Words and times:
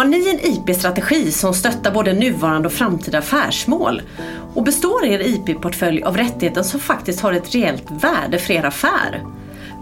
Har 0.00 0.06
ni 0.06 0.30
en 0.30 0.52
IP-strategi 0.52 1.30
som 1.30 1.54
stöttar 1.54 1.92
både 1.92 2.12
nuvarande 2.12 2.68
och 2.68 2.72
framtida 2.72 3.18
affärsmål? 3.18 4.02
Och 4.54 4.62
består 4.62 5.04
er 5.04 5.20
IP-portfölj 5.20 6.02
av 6.02 6.16
rättigheter 6.16 6.62
som 6.62 6.80
faktiskt 6.80 7.20
har 7.20 7.32
ett 7.32 7.54
reellt 7.54 7.90
värde 7.90 8.38
för 8.38 8.54
er 8.54 8.64
affär? 8.64 9.24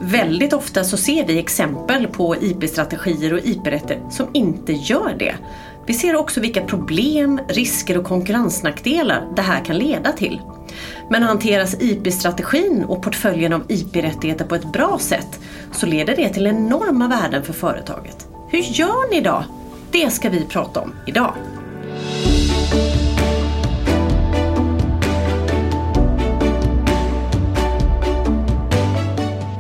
Väldigt 0.01 0.53
ofta 0.53 0.85
så 0.85 0.97
ser 0.97 1.27
vi 1.27 1.39
exempel 1.39 2.07
på 2.07 2.37
IP-strategier 2.37 3.33
och 3.33 3.39
IP-rätter 3.45 4.01
som 4.11 4.27
inte 4.33 4.73
gör 4.73 5.15
det. 5.19 5.35
Vi 5.87 5.95
ser 5.95 6.17
också 6.17 6.41
vilka 6.41 6.61
problem, 6.61 7.41
risker 7.49 7.99
och 7.99 8.05
konkurrensnackdelar 8.05 9.25
det 9.37 9.43
här 9.43 9.65
kan 9.65 9.79
leda 9.79 10.13
till. 10.13 10.41
Men 11.11 11.23
hanteras 11.23 11.83
IP-strategin 11.83 12.85
och 12.85 13.03
portföljen 13.03 13.53
av 13.53 13.63
IP-rättigheter 13.69 14.45
på 14.45 14.55
ett 14.55 14.73
bra 14.73 14.99
sätt 15.01 15.41
så 15.73 15.87
leder 15.87 16.17
det 16.17 16.29
till 16.29 16.47
enorma 16.47 17.09
värden 17.09 17.43
för 17.43 17.53
företaget. 17.53 18.27
Hur 18.51 18.59
gör 18.59 19.11
ni 19.11 19.21
då? 19.21 19.45
Det 19.93 20.11
ska 20.11 20.29
vi 20.29 20.45
prata 20.45 20.81
om 20.81 20.95
idag. 21.07 21.35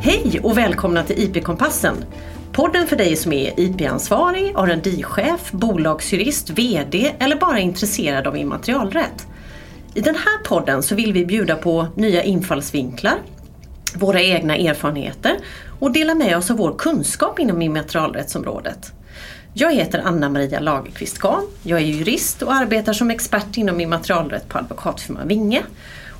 Hej 0.02 0.40
och 0.42 0.58
välkomna 0.58 1.02
till 1.02 1.22
IP-kompassen. 1.22 2.04
Podden 2.52 2.86
för 2.86 2.96
dig 2.96 3.16
som 3.16 3.32
är 3.32 3.60
IP-ansvarig, 3.60 4.54
R&D-chef, 4.56 5.52
bolagsjurist, 5.52 6.50
VD 6.50 7.14
eller 7.18 7.36
bara 7.36 7.58
intresserad 7.58 8.26
av 8.26 8.36
immaterialrätt. 8.36 9.26
I 9.94 10.00
den 10.00 10.14
här 10.14 10.44
podden 10.44 10.82
så 10.82 10.94
vill 10.94 11.12
vi 11.12 11.26
bjuda 11.26 11.56
på 11.56 11.86
nya 11.94 12.22
infallsvinklar, 12.22 13.18
våra 13.94 14.22
egna 14.22 14.56
erfarenheter 14.56 15.36
och 15.78 15.92
dela 15.92 16.14
med 16.14 16.36
oss 16.36 16.50
av 16.50 16.56
vår 16.56 16.74
kunskap 16.78 17.38
inom 17.38 17.62
immaterialrättsområdet. 17.62 18.92
Jag 19.60 19.74
heter 19.74 19.98
Anna-Maria 19.98 20.60
Lagerqvist 20.60 21.18
Kahn. 21.18 21.46
Jag 21.62 21.80
är 21.80 21.84
jurist 21.84 22.42
och 22.42 22.54
arbetar 22.54 22.92
som 22.92 23.10
expert 23.10 23.56
inom 23.56 23.80
immaterialrätt 23.80 24.48
på 24.48 24.58
advokatfirman 24.58 25.28
Vinge. 25.28 25.62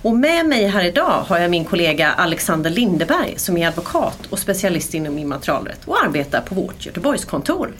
Och 0.03 0.17
med 0.17 0.47
mig 0.47 0.67
här 0.67 0.85
idag 0.85 1.25
har 1.27 1.39
jag 1.39 1.51
min 1.51 1.65
kollega 1.65 2.13
Alexander 2.13 2.71
Lindeberg 2.71 3.35
som 3.37 3.57
är 3.57 3.69
advokat 3.69 4.19
och 4.31 4.39
specialist 4.39 4.95
inom 4.95 5.19
immaterialrätt 5.19 5.81
och 5.85 6.05
arbetar 6.05 6.41
på 6.41 6.55
vårt 6.55 6.87
Göteborgskontor. 6.87 7.73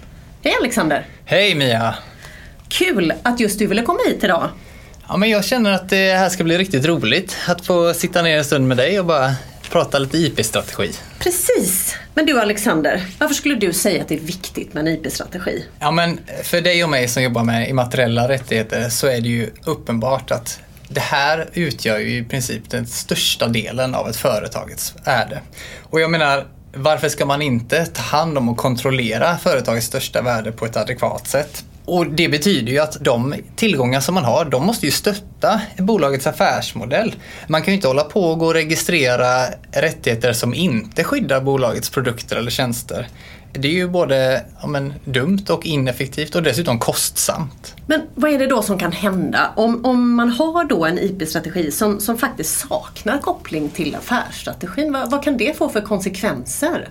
Hej 0.43 0.55
Alexander! 0.61 1.07
Hej 1.25 1.55
Mia! 1.55 1.95
Kul 2.69 3.13
att 3.23 3.41
just 3.41 3.59
du 3.59 3.67
ville 3.67 3.83
komma 3.83 3.99
hit 4.09 4.25
idag. 4.25 4.49
Ja, 5.09 5.17
men 5.17 5.31
jag 5.31 5.45
känner 5.45 5.73
att 5.73 5.89
det 5.89 6.13
här 6.13 6.29
ska 6.29 6.45
bli 6.45 6.59
riktigt 6.59 6.87
roligt 6.87 7.37
att 7.47 7.67
få 7.67 7.95
sitta 7.95 8.23
ner 8.23 8.39
en 8.39 8.45
stund 8.45 8.69
med 8.69 8.77
dig 8.77 9.01
och 9.01 9.07
bara 9.07 9.35
prata 9.71 9.99
lite 9.99 10.19
IP-strategi. 10.19 10.93
Precis! 11.19 11.97
Men 12.15 12.27
du 12.27 12.41
Alexander, 12.41 13.07
varför 13.19 13.35
skulle 13.35 13.55
du 13.55 13.73
säga 13.73 14.03
att 14.03 14.09
det 14.09 14.15
är 14.15 14.21
viktigt 14.21 14.75
med 14.75 14.89
en 14.89 14.95
IP-strategi? 14.95 15.65
Ja, 15.81 15.91
men 15.91 16.21
för 16.43 16.61
dig 16.61 16.85
och 16.85 16.91
mig 16.91 17.09
som 17.09 17.23
jobbar 17.23 17.45
med 17.45 17.69
immateriella 17.69 18.29
rättigheter 18.29 18.89
så 18.89 19.07
är 19.07 19.21
det 19.21 19.29
ju 19.29 19.51
uppenbart 19.65 20.31
att 20.31 20.61
det 20.89 21.01
här 21.01 21.49
utgör 21.53 21.99
ju 21.99 22.19
i 22.19 22.25
princip 22.25 22.71
den 22.71 22.87
största 22.87 23.49
delen 23.49 23.95
av 23.95 24.09
ett 24.09 24.17
företagets 24.17 24.95
värde. 25.05 25.41
Och 25.83 26.01
jag 26.01 26.11
menar, 26.11 26.47
varför 26.75 27.09
ska 27.09 27.27
man 27.27 27.43
inte 27.43 27.87
ta 27.87 28.03
hand 28.03 28.39
om 28.39 28.49
och 28.49 28.57
kontrollera 28.57 29.39
företagets 29.39 29.87
största 29.87 30.23
värde 30.23 30.53
på 30.53 30.67
ett 30.67 30.77
adekvat 30.77 31.27
sätt? 31.27 31.65
Och 31.89 32.07
det 32.07 32.29
betyder 32.29 32.73
ju 32.73 32.79
att 32.79 32.97
de 33.01 33.35
tillgångar 33.57 34.01
som 34.01 34.15
man 34.15 34.25
har, 34.25 34.45
de 34.45 34.67
måste 34.67 34.87
ju 34.87 34.93
stötta 34.93 35.61
bolagets 35.79 36.27
affärsmodell. 36.27 37.15
Man 37.47 37.63
kan 37.63 37.73
ju 37.73 37.75
inte 37.75 37.89
hålla 37.89 38.05
på 38.05 38.25
och 38.25 38.39
gå 38.39 38.47
och 38.47 38.55
registrera 38.55 39.47
rättigheter 39.73 40.33
som 40.33 40.55
inte 40.55 41.05
skyddar 41.05 41.41
bolagets 41.41 41.91
produkter 41.91 42.37
eller 42.37 42.51
tjänster. 42.51 43.09
Det 43.53 43.69
är 43.69 43.73
ju 43.73 43.89
både 43.89 44.45
ja, 44.61 44.67
men, 44.67 44.95
dumt 45.05 45.45
och 45.49 45.67
ineffektivt 45.67 46.35
och 46.35 46.43
dessutom 46.43 46.79
kostsamt. 46.79 47.75
Men 47.87 48.01
vad 48.15 48.31
är 48.31 48.39
det 48.39 48.47
då 48.47 48.63
som 48.63 48.79
kan 48.79 48.93
hända 48.93 49.53
om, 49.57 49.85
om 49.85 50.15
man 50.15 50.31
har 50.31 50.65
då 50.65 50.85
en 50.85 50.99
IP-strategi 50.99 51.71
som, 51.71 52.01
som 52.01 52.19
faktiskt 52.19 52.69
saknar 52.69 53.19
koppling 53.19 53.69
till 53.69 53.95
affärsstrategin? 53.95 54.93
Vad, 54.93 55.11
vad 55.11 55.25
kan 55.25 55.37
det 55.37 55.57
få 55.57 55.69
för 55.69 55.81
konsekvenser? 55.81 56.89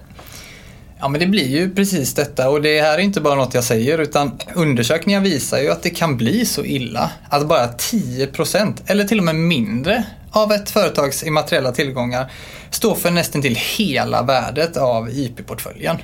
Ja 1.00 1.08
men 1.08 1.20
det 1.20 1.28
blir 1.28 1.48
ju 1.48 1.76
precis 1.76 2.14
detta 2.14 2.50
och 2.50 2.62
det 2.62 2.82
här 2.82 2.94
är 2.94 3.02
inte 3.02 3.22
bara 3.22 3.36
något 3.36 3.54
jag 3.54 3.64
säger 3.64 3.98
utan 3.98 4.40
undersökningar 4.56 5.22
visar 5.22 5.60
ju 5.60 5.72
att 5.72 5.84
det 5.84 5.90
kan 5.90 6.18
bli 6.18 6.46
så 6.46 6.66
illa 6.66 7.12
att 7.30 7.48
bara 7.48 7.68
10% 7.68 8.74
eller 8.88 9.04
till 9.04 9.20
och 9.20 9.26
med 9.26 9.36
mindre 9.36 10.04
av 10.32 10.52
ett 10.52 10.70
företags 10.70 11.24
immateriella 11.24 11.72
tillgångar 11.72 12.32
står 12.70 12.96
för 12.96 13.12
nästan 13.12 13.42
till 13.42 13.56
hela 13.78 14.24
värdet 14.24 14.78
av 14.78 15.10
IP-portföljen. 15.10 15.98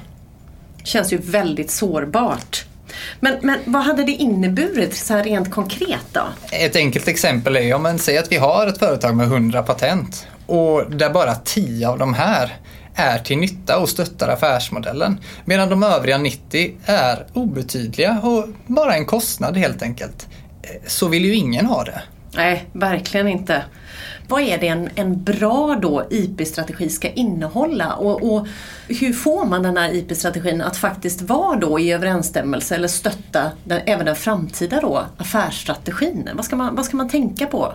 Känns 0.83 1.13
ju 1.13 1.17
väldigt 1.17 1.71
sårbart. 1.71 2.65
Men, 3.19 3.35
men 3.41 3.59
vad 3.65 3.81
hade 3.81 4.03
det 4.03 4.11
inneburit 4.11 4.95
så 4.95 5.13
här 5.13 5.23
rent 5.23 5.51
konkret 5.51 6.05
då? 6.11 6.21
Ett 6.51 6.75
enkelt 6.75 7.07
exempel 7.07 7.55
är 7.57 7.73
om 7.73 7.83
man 7.83 7.99
säger 7.99 8.19
att 8.19 8.31
vi 8.31 8.37
har 8.37 8.67
ett 8.67 8.77
företag 8.77 9.15
med 9.15 9.25
100 9.25 9.63
patent 9.63 10.27
och 10.45 10.91
där 10.91 11.09
bara 11.09 11.35
10 11.35 11.89
av 11.89 11.99
de 11.99 12.13
här 12.13 12.57
är 12.95 13.19
till 13.19 13.37
nytta 13.37 13.79
och 13.79 13.89
stöttar 13.89 14.29
affärsmodellen. 14.29 15.19
Medan 15.45 15.69
de 15.69 15.83
övriga 15.83 16.17
90 16.17 16.71
är 16.85 17.25
obetydliga 17.33 18.19
och 18.23 18.47
bara 18.67 18.95
en 18.95 19.05
kostnad 19.05 19.57
helt 19.57 19.81
enkelt. 19.81 20.27
Så 20.87 21.07
vill 21.07 21.25
ju 21.25 21.35
ingen 21.35 21.65
ha 21.65 21.83
det. 21.83 22.01
Nej, 22.35 22.65
verkligen 22.73 23.27
inte. 23.27 23.63
Vad 24.27 24.41
är 24.41 24.57
det 24.57 24.67
en, 24.67 24.89
en 24.95 25.23
bra 25.23 25.77
då 25.81 26.07
IP-strategi 26.09 26.89
ska 26.89 27.09
innehålla 27.09 27.93
och, 27.93 28.33
och, 28.33 28.47
hur 28.87 29.13
får 29.13 29.45
man 29.45 29.63
den 29.63 29.77
här 29.77 29.95
IP-strategin 29.95 30.61
att 30.61 30.77
faktiskt 30.77 31.21
vara 31.21 31.59
då 31.59 31.79
i 31.79 31.91
överensstämmelse 31.91 32.75
eller 32.75 32.87
stötta 32.87 33.51
den, 33.63 33.81
även 33.85 34.05
den 34.05 34.15
framtida 34.15 34.79
då 34.81 35.05
affärsstrategin? 35.17 36.29
Vad 36.33 36.45
ska, 36.45 36.55
man, 36.55 36.75
vad 36.75 36.85
ska 36.85 36.97
man 36.97 37.09
tänka 37.09 37.47
på? 37.47 37.73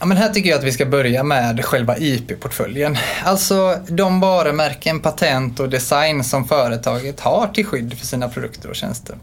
Ja, 0.00 0.06
men 0.06 0.16
här 0.16 0.28
tycker 0.28 0.50
jag 0.50 0.58
att 0.58 0.64
vi 0.64 0.72
ska 0.72 0.86
börja 0.86 1.22
med 1.22 1.64
själva 1.64 1.98
IP-portföljen. 1.98 2.96
Alltså 3.24 3.78
de 3.88 4.20
varumärken, 4.20 5.00
patent 5.00 5.60
och 5.60 5.68
design 5.68 6.24
som 6.24 6.48
företaget 6.48 7.20
har 7.20 7.46
till 7.46 7.66
skydd 7.66 7.98
för 7.98 8.06
sina 8.06 8.28
produkter 8.28 8.68
och 8.68 8.76
tjänster. 8.76 9.16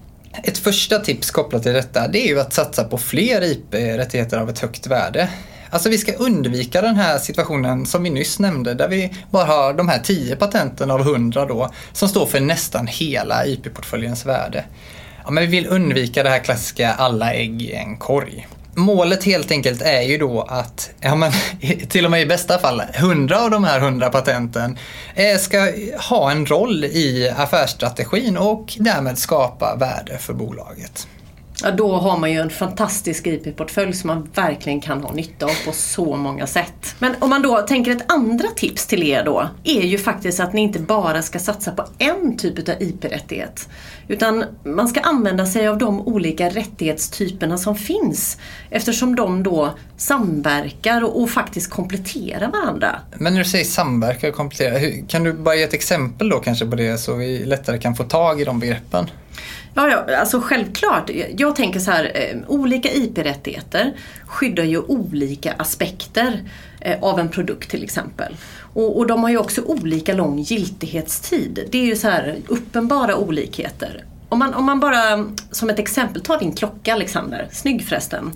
Ett 0.43 0.57
första 0.57 0.99
tips 0.99 1.31
kopplat 1.31 1.63
till 1.63 1.73
detta 1.73 2.07
det 2.07 2.25
är 2.25 2.27
ju 2.27 2.39
att 2.39 2.53
satsa 2.53 2.83
på 2.83 2.97
fler 2.97 3.41
IP-rättigheter 3.41 4.37
av 4.37 4.49
ett 4.49 4.59
högt 4.59 4.87
värde. 4.87 5.29
Alltså 5.69 5.89
vi 5.89 5.97
ska 5.97 6.13
undvika 6.13 6.81
den 6.81 6.95
här 6.95 7.17
situationen 7.17 7.85
som 7.85 8.03
vi 8.03 8.09
nyss 8.09 8.39
nämnde 8.39 8.73
där 8.73 8.87
vi 8.87 9.13
bara 9.31 9.45
har 9.45 9.73
de 9.73 9.89
här 9.89 9.99
10 9.99 10.35
patenten 10.35 10.91
av 10.91 11.01
100 11.01 11.45
då 11.45 11.69
som 11.93 12.09
står 12.09 12.25
för 12.25 12.39
nästan 12.39 12.87
hela 12.87 13.45
IP-portföljens 13.45 14.25
värde. 14.25 14.65
Ja, 15.23 15.31
men 15.31 15.43
vi 15.43 15.47
vill 15.49 15.67
undvika 15.67 16.23
det 16.23 16.29
här 16.29 16.39
klassiska 16.39 16.93
alla 16.93 17.33
ägg 17.33 17.61
i 17.61 17.73
en 17.73 17.97
korg 17.97 18.47
målet 18.75 19.23
helt 19.23 19.51
enkelt 19.51 19.81
är 19.81 20.01
ju 20.01 20.17
då 20.17 20.41
att, 20.41 20.89
ja 20.99 21.15
men 21.15 21.31
till 21.89 22.05
och 22.05 22.11
med 22.11 22.21
i 22.21 22.25
bästa 22.25 22.57
fall, 22.57 22.81
100 22.93 23.39
av 23.39 23.51
de 23.51 23.63
här 23.63 23.79
100 23.79 24.09
patenten 24.09 24.77
eh, 25.15 25.37
ska 25.37 25.71
ha 26.09 26.31
en 26.31 26.45
roll 26.45 26.83
i 26.83 27.33
affärsstrategin 27.37 28.37
och 28.37 28.73
därmed 28.79 29.17
skapa 29.17 29.75
värde 29.75 30.17
för 30.17 30.33
bolaget. 30.33 31.07
Ja, 31.63 31.71
då 31.71 31.95
har 31.95 32.17
man 32.17 32.31
ju 32.31 32.39
en 32.39 32.49
fantastisk 32.49 33.27
IP-portfölj 33.27 33.93
som 33.93 34.07
man 34.07 34.29
verkligen 34.35 34.81
kan 34.81 35.03
ha 35.03 35.13
nytta 35.13 35.45
av 35.45 35.65
på 35.65 35.71
så 35.71 36.15
många 36.15 36.47
sätt. 36.47 36.95
Men 36.99 37.15
om 37.19 37.29
man 37.29 37.41
då 37.41 37.61
tänker 37.61 37.91
ett 37.91 38.11
andra 38.11 38.47
tips 38.47 38.87
till 38.87 39.03
er 39.03 39.23
då, 39.23 39.49
är 39.63 39.81
ju 39.81 39.97
faktiskt 39.97 40.39
att 40.39 40.53
ni 40.53 40.61
inte 40.61 40.79
bara 40.79 41.21
ska 41.21 41.39
satsa 41.39 41.71
på 41.71 41.85
en 41.97 42.37
typ 42.37 42.69
av 42.69 42.75
IP-rättighet. 42.81 43.69
Utan 44.07 44.43
man 44.63 44.87
ska 44.87 44.99
använda 44.99 45.45
sig 45.45 45.67
av 45.67 45.77
de 45.77 46.01
olika 46.01 46.49
rättighetstyperna 46.49 47.57
som 47.57 47.75
finns 47.75 48.37
eftersom 48.69 49.15
de 49.15 49.43
då 49.43 49.73
samverkar 49.97 51.03
och, 51.03 51.21
och 51.21 51.29
faktiskt 51.29 51.69
kompletterar 51.69 52.51
varandra. 52.51 52.99
Men 53.17 53.33
när 53.33 53.39
du 53.39 53.49
säger 53.49 53.65
samverkar 53.65 54.29
och 54.29 54.35
komplettera, 54.35 55.03
kan 55.07 55.23
du 55.23 55.33
bara 55.33 55.55
ge 55.55 55.63
ett 55.63 55.73
exempel 55.73 56.29
då 56.29 56.39
kanske 56.39 56.65
på 56.65 56.75
det 56.75 56.97
så 56.97 57.15
vi 57.15 57.45
lättare 57.45 57.77
kan 57.77 57.95
få 57.95 58.03
tag 58.03 58.41
i 58.41 58.43
de 58.43 58.59
begreppen? 58.59 59.09
Ja, 59.77 59.89
ja, 59.89 60.17
alltså 60.17 60.41
självklart. 60.41 61.09
Jag 61.37 61.55
tänker 61.55 61.79
så 61.79 61.91
här, 61.91 62.11
eh, 62.15 62.37
olika 62.47 62.89
IP-rättigheter 62.91 63.93
skyddar 64.25 64.63
ju 64.63 64.79
olika 64.79 65.53
aspekter 65.57 66.43
eh, 66.81 67.03
av 67.03 67.19
en 67.19 67.29
produkt 67.29 67.69
till 67.69 67.83
exempel. 67.83 68.35
Och, 68.73 68.97
och, 68.97 69.07
de 69.07 69.23
har 69.23 69.29
ju 69.29 69.37
också 69.37 69.61
olika 69.61 70.13
lång 70.13 70.39
giltighetstid. 70.39 71.67
Det 71.71 71.77
är 71.77 71.85
ju 71.85 71.95
så 71.95 72.09
här 72.09 72.35
uppenbara 72.47 73.17
olikheter. 73.17 74.03
Om 74.29 74.39
man, 74.39 74.53
om 74.53 74.65
man 74.65 74.79
bara 74.79 75.25
som 75.51 75.69
ett 75.69 75.79
exempel 75.79 76.21
tar 76.21 76.39
din 76.39 76.51
klocka 76.51 76.93
Alexander, 76.93 77.47
snygg 77.51 77.87
förresten. 77.87 78.31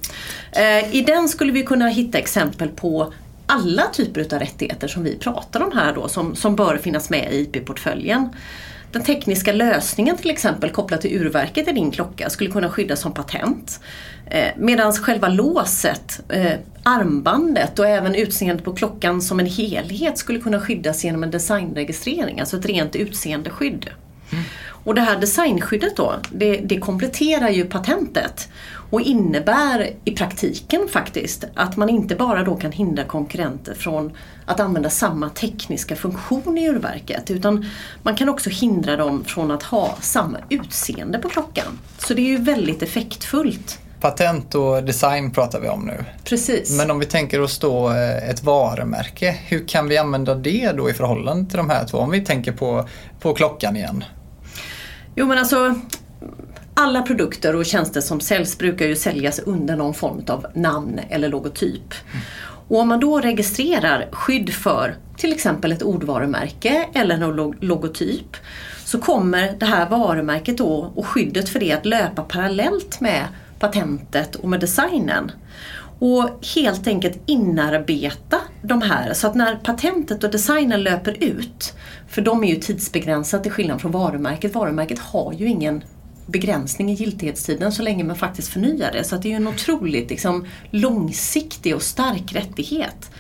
Eh, 0.52 0.96
I 0.96 1.02
den 1.08 1.30
skulle 1.30 1.52
vi 1.52 1.64
kunna 1.64 1.88
hitta 1.88 2.18
exempel 2.18 2.70
på 2.70 3.14
alla 3.50 3.84
typer 3.94 4.34
av 4.34 4.40
rättigheter 4.40 4.88
som 4.88 5.04
vi 5.04 5.18
pratar 5.18 5.64
om 5.64 5.72
här 5.78 5.94
då 5.94 6.08
som, 6.08 6.36
som 6.36 6.56
bör 6.56 6.78
finnas 6.78 7.10
med 7.10 7.34
i 7.34 7.42
IP-portföljen. 7.42 8.30
Den 8.92 9.04
tekniska 9.04 9.54
lösningen 9.54 10.18
till 10.18 10.30
exempel 10.30 10.70
kopplat 10.70 11.02
till 11.02 11.22
urverket 11.22 11.68
i 11.68 11.72
din 11.72 11.92
klocka 11.92 12.30
skulle 12.30 12.52
kunna 12.52 12.70
skyddas 12.70 13.00
som 13.00 13.14
patent. 13.14 13.80
Eh, 14.26 14.48
Medan 14.58 14.94
själva 14.94 15.28
låset, 15.28 16.22
eh, 16.30 16.54
armbandet 16.84 17.80
och 17.80 17.88
även 17.88 18.16
utseendet 18.16 18.66
på 18.66 18.74
klockan 18.74 19.22
som 19.22 19.40
en 19.40 19.46
helhet 19.46 20.18
skulle 20.18 20.40
kunna 20.40 20.60
skyddas 20.60 21.04
genom 21.04 21.24
en 21.24 21.32
designregistrering, 21.32 22.40
alltså 22.40 22.58
ett 22.58 22.66
rent 22.66 22.96
utseendeskydd. 22.96 23.90
Mm. 24.32 24.44
Och 24.90 24.96
det 24.96 25.02
här 25.02 25.20
designskyddet 25.20 25.98
då, 25.98 26.16
det, 26.32 26.58
det 26.58 26.80
kompletterar 26.80 27.50
ju 27.50 27.66
patentet 27.66 28.50
och 28.90 29.02
innebär 29.02 29.90
i 30.06 30.12
praktiken 30.12 30.88
faktiskt 30.92 31.46
att 31.54 31.78
man 31.78 31.90
inte 31.90 32.16
bara 32.16 32.44
då 32.44 32.56
kan 32.56 32.72
hindra 32.72 33.04
konkurrenter 33.04 33.74
från 33.74 34.12
att 34.46 34.60
använda 34.60 34.90
samma 34.90 35.30
tekniska 35.30 35.96
funktion 35.96 36.58
i 36.58 36.70
urverket 36.70 37.32
utan 37.32 37.66
man 38.04 38.16
kan 38.16 38.30
också 38.30 38.50
hindra 38.50 38.96
dem 38.96 39.24
från 39.24 39.52
att 39.52 39.64
ha 39.64 39.98
samma 40.02 40.38
utseende 40.50 41.18
på 41.18 41.30
klockan. 41.30 41.80
Så 41.98 42.14
det 42.14 42.22
är 42.22 42.30
ju 42.30 42.38
väldigt 42.38 42.82
effektfullt. 42.82 43.80
Patent 44.02 44.56
och 44.56 44.84
design 44.84 45.32
pratar 45.32 45.60
vi 45.60 45.68
om 45.70 45.86
nu. 45.86 46.06
Precis. 46.24 46.78
Men 46.78 46.92
om 46.92 47.00
vi 47.00 47.06
tänker 47.06 47.42
oss 47.42 47.60
då 47.60 47.90
eh, 47.90 48.30
ett 48.30 48.44
varumärke, 48.44 49.32
hur 49.48 49.68
kan 49.68 49.88
vi 49.88 49.98
använda 49.98 50.36
det 50.36 50.72
då 50.72 50.90
i 50.90 50.94
förhållande 50.94 51.50
till 51.50 51.58
de 51.58 51.70
här 51.70 51.86
två? 51.86 51.98
Om 51.98 52.12
vi 52.12 52.22
tänker 52.22 52.52
på, 52.52 52.88
på 53.20 53.34
klockan 53.34 53.76
igen. 53.76 54.04
Jo 55.20 55.26
men 55.26 55.38
alltså 55.38 55.76
alla 56.74 57.02
produkter 57.02 57.56
och 57.56 57.66
tjänster 57.66 58.02
som 58.02 58.20
säljs 58.20 58.58
brukar 58.58 58.86
ju 58.86 58.96
säljas 58.96 59.40
under 59.40 59.76
någon 59.76 59.94
form 59.94 60.24
av 60.28 60.46
namn 60.54 61.00
eller 61.10 61.30
logotyp. 61.30 61.94
Och 62.42 62.80
om 62.80 62.88
man 62.88 63.00
då 63.00 63.20
registrerar 63.20 64.10
skydd 64.12 64.54
för 64.54 64.96
till 65.18 65.34
exempel 65.34 65.72
ett 65.72 65.82
ordvarumärke 65.82 66.90
eller 66.94 67.18
någon 67.18 67.56
logotyp 67.60 68.38
så 68.86 69.02
kommer 69.02 69.56
det 69.60 69.66
här 69.66 69.90
varumärket 69.90 70.58
då 70.58 70.92
och 70.96 71.08
skyddet 71.08 71.50
för 71.50 71.60
det 71.60 71.72
att 71.72 71.86
löpa 71.86 72.22
parallellt 72.22 73.02
med 73.02 73.28
patentet 73.60 74.36
och 74.36 74.50
med 74.50 74.60
designen. 74.60 75.32
Och 76.00 76.30
helt 76.56 76.88
enkelt 76.88 77.20
inarbeta 77.26 78.38
de 78.62 78.82
här 78.82 79.14
så 79.14 79.28
att 79.28 79.36
när 79.36 79.56
patentet 79.56 80.24
och 80.24 80.32
designen 80.32 80.84
löper 80.84 81.24
ut, 81.24 81.74
för 82.08 82.22
de 82.22 82.44
är 82.44 82.48
ju 82.48 82.56
tidsbegränsade 82.56 83.44
till 83.44 83.52
skillnad 83.52 83.82
från 83.82 83.92
varumärket. 83.92 84.56
Varumärket 84.56 85.00
har 85.00 85.34
ju 85.34 85.48
ingen 85.48 85.84
begränsning 86.26 86.92
i 86.92 86.94
giltighetstiden 86.94 87.72
så 87.72 87.84
länge 87.84 88.04
man 88.04 88.16
faktiskt 88.16 88.48
förnyar 88.48 88.92
det. 88.92 89.04
Så 89.04 89.16
det 89.16 89.28
är 89.28 89.30
ju 89.30 89.36
en 89.36 89.48
otroligt 89.48 90.10
liksom, 90.10 90.46
långsiktig 90.72 91.76
och 91.76 91.82
stark 91.82 92.36
rättighet. 92.36 93.12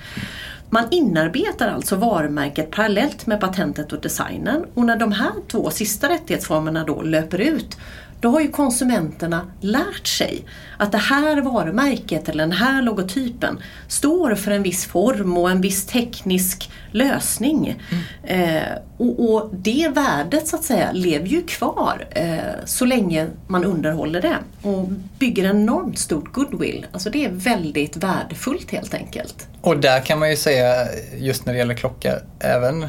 Man 0.69 0.87
inarbetar 0.91 1.67
alltså 1.67 1.95
varumärket 1.95 2.71
parallellt 2.71 3.27
med 3.27 3.39
patentet 3.39 3.93
och 3.93 4.01
designen 4.01 4.65
och 4.73 4.85
när 4.85 4.97
de 4.97 5.11
här 5.11 5.31
två 5.47 5.69
sista 5.69 6.09
rättighetsformerna 6.09 6.83
då 6.83 7.01
löper 7.01 7.41
ut 7.41 7.77
då 8.19 8.29
har 8.29 8.41
ju 8.41 8.51
konsumenterna 8.51 9.51
lärt 9.61 10.07
sig 10.07 10.45
att 10.77 10.91
det 10.91 10.97
här 10.97 11.41
varumärket 11.41 12.29
eller 12.29 12.43
den 12.43 12.51
här 12.51 12.81
logotypen 12.81 13.59
står 13.87 14.35
för 14.35 14.51
en 14.51 14.63
viss 14.63 14.85
form 14.85 15.37
och 15.37 15.51
en 15.51 15.61
viss 15.61 15.85
teknisk 15.85 16.71
lösning. 16.91 17.81
Mm. 18.23 18.55
Eh, 18.57 18.63
och, 18.97 19.33
och, 19.33 19.49
det 19.53 19.91
värdet 19.95 20.47
så 20.47 20.55
att 20.55 20.63
säga 20.63 20.91
lever 20.91 21.27
ju 21.27 21.41
kvar 21.41 22.07
eh, 22.11 22.37
så 22.65 22.85
länge 22.85 23.27
man 23.47 23.65
underhåller 23.65 24.21
det 24.21 24.37
och 24.61 24.87
bygger 25.19 25.43
en 25.43 25.61
enormt 25.61 25.99
stort 25.99 26.33
goodwill. 26.33 26.85
Alltså 26.91 27.09
det 27.09 27.25
är 27.25 27.29
väldigt 27.29 27.97
värdefullt 27.97 28.71
helt 28.71 28.93
enkelt. 28.93 29.47
Och 29.61 29.77
där 29.77 29.99
kan 29.99 30.19
man 30.19 30.29
ju 30.29 30.35
säga 30.35 30.87
just 31.17 31.45
när 31.45 31.53
det 31.53 31.59
gäller 31.59 31.75
klocka, 31.75 32.19
även 32.39 32.87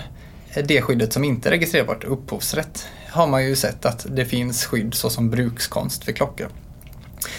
det 0.65 0.83
skyddet 0.83 1.13
som 1.13 1.25
inte 1.25 1.49
är 1.49 1.51
registrerbart, 1.51 2.05
upphovsrätt, 2.05 2.87
har 3.11 3.27
man 3.27 3.45
ju 3.45 3.57
sett 3.57 3.87
att 3.87 4.07
det 4.11 4.25
finns 4.25 4.65
skydd 4.65 4.95
såsom 4.95 5.31
brukskonst 5.31 6.05
för 6.05 6.13
klockor. 6.13 6.49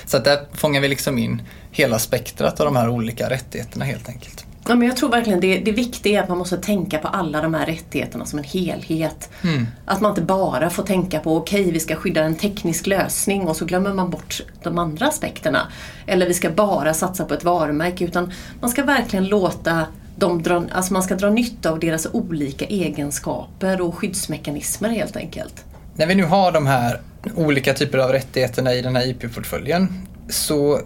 Så 0.06 0.18
att 0.18 0.23
där 0.23 0.39
fångar 0.53 0.81
vi 0.81 0.88
liksom 0.88 1.18
in 1.18 1.41
hela 1.71 2.00
spektrat 2.00 2.59
av 2.59 2.65
de 2.65 2.75
här 2.75 2.89
olika 2.89 3.29
rättigheterna 3.29 3.85
helt 3.85 4.09
enkelt. 4.09 4.45
Ja, 4.68 4.75
men 4.75 4.88
jag 4.88 4.97
tror 4.97 5.09
verkligen 5.09 5.39
det, 5.39 5.59
det 5.59 5.71
viktiga 5.71 6.19
är 6.19 6.23
att 6.23 6.29
man 6.29 6.38
måste 6.38 6.57
tänka 6.57 6.97
på 6.97 7.07
alla 7.07 7.41
de 7.41 7.53
här 7.53 7.65
rättigheterna 7.65 8.25
som 8.25 8.39
en 8.39 8.45
helhet. 8.45 9.29
Mm. 9.44 9.68
Att 9.85 10.01
man 10.01 10.12
inte 10.12 10.21
bara 10.21 10.69
får 10.69 10.83
tänka 10.83 11.19
på 11.19 11.38
okej 11.38 11.62
okay, 11.62 11.74
vi 11.74 11.79
ska 11.79 11.95
skydda 11.95 12.24
en 12.24 12.35
teknisk 12.35 12.88
lösning 12.88 13.47
och 13.47 13.56
så 13.56 13.65
glömmer 13.65 13.94
man 13.94 14.09
bort 14.09 14.41
de 14.63 14.77
andra 14.77 15.07
aspekterna. 15.07 15.67
Eller 16.06 16.27
vi 16.27 16.33
ska 16.33 16.50
bara 16.50 16.94
satsa 16.94 17.25
på 17.25 17.33
ett 17.33 17.44
varumärke 17.44 18.06
utan 18.06 18.31
man 18.62 18.69
ska 18.69 18.83
verkligen 18.83 19.27
låta 19.27 19.85
de 20.15 20.43
drar, 20.43 20.67
alltså 20.71 20.93
man 20.93 21.03
ska 21.03 21.15
dra 21.15 21.29
nytta 21.29 21.71
av 21.71 21.79
deras 21.79 22.07
olika 22.11 22.65
egenskaper 22.65 23.81
och 23.81 23.95
skyddsmekanismer 23.95 24.89
helt 24.89 25.15
enkelt. 25.15 25.65
När 25.95 26.07
vi 26.07 26.15
nu 26.15 26.23
har 26.23 26.51
de 26.51 26.67
här 26.67 27.01
olika 27.35 27.73
typer 27.73 27.97
av 27.97 28.11
rättigheterna 28.11 28.73
i 28.73 28.81
den 28.81 28.95
här 28.95 29.07
IP-portföljen 29.07 30.07
så 30.29 30.79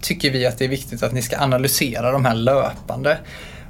tycker 0.00 0.30
vi 0.30 0.46
att 0.46 0.58
det 0.58 0.64
är 0.64 0.68
viktigt 0.68 1.02
att 1.02 1.12
ni 1.12 1.22
ska 1.22 1.38
analysera 1.38 2.12
de 2.12 2.24
här 2.24 2.34
löpande. 2.34 3.18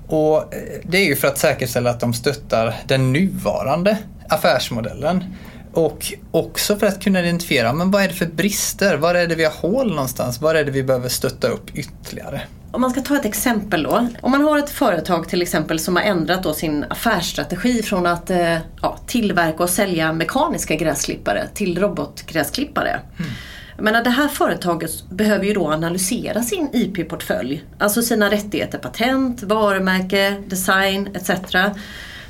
Och 0.06 0.54
eh, 0.54 0.60
det 0.82 0.98
är 0.98 1.04
ju 1.04 1.16
för 1.16 1.28
att 1.28 1.38
säkerställa 1.38 1.90
att 1.90 2.00
de 2.00 2.14
stöttar 2.14 2.74
den 2.86 3.12
nuvarande 3.12 3.98
affärsmodellen. 4.28 5.24
Och 5.72 6.12
också 6.30 6.76
för 6.76 6.86
att 6.86 7.02
kunna 7.02 7.20
identifiera, 7.20 7.72
men 7.72 7.90
vad 7.90 8.02
är 8.02 8.08
det 8.08 8.14
för 8.14 8.26
brister? 8.26 8.96
Var 8.96 9.14
är 9.14 9.26
det 9.26 9.34
vi 9.34 9.44
har 9.44 9.52
hål 9.52 9.88
någonstans? 9.88 10.40
Var 10.40 10.54
är 10.54 10.64
det 10.64 10.70
vi 10.70 10.82
behöver 10.82 11.08
stötta 11.08 11.48
upp 11.48 11.70
ytterligare? 11.74 12.40
Om 12.70 12.80
man 12.80 12.90
ska 12.90 13.00
ta 13.00 13.16
ett 13.16 13.24
exempel 13.24 13.82
då. 13.82 14.08
Om 14.20 14.30
man 14.30 14.42
har 14.42 14.58
ett 14.58 14.70
företag 14.70 15.28
till 15.28 15.42
exempel 15.42 15.78
som 15.78 15.96
har 15.96 16.02
ändrat 16.02 16.42
då 16.42 16.54
sin 16.54 16.84
affärsstrategi 16.90 17.82
från 17.82 18.06
att 18.06 18.30
eh, 18.30 18.58
ja, 18.82 18.98
tillverka 19.06 19.62
och 19.62 19.70
sälja 19.70 20.12
mekaniska 20.12 20.74
gräsklippare 20.74 21.48
till 21.54 21.78
robotgräsklippare. 21.78 23.00
Mm. 23.18 23.30
Men 23.78 24.04
det 24.04 24.10
här 24.10 24.28
företaget 24.28 25.10
behöver 25.10 25.44
ju 25.44 25.54
då 25.54 25.72
analysera 25.72 26.42
sin 26.42 26.68
IP-portfölj. 26.72 27.64
Alltså 27.78 28.02
sina 28.02 28.30
rättigheter, 28.30 28.78
patent, 28.78 29.42
varumärke, 29.42 30.42
design 30.46 31.08
etc. 31.14 31.30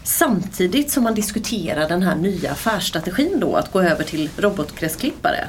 Samtidigt 0.02 0.90
som 0.90 1.04
man 1.04 1.14
diskuterar 1.14 1.88
den 1.88 2.02
här 2.02 2.16
nya 2.16 2.52
affärsstrategin 2.52 3.40
då 3.40 3.56
att 3.56 3.72
gå 3.72 3.82
över 3.82 4.04
till 4.04 4.30
robotgräsklippare. 4.36 5.48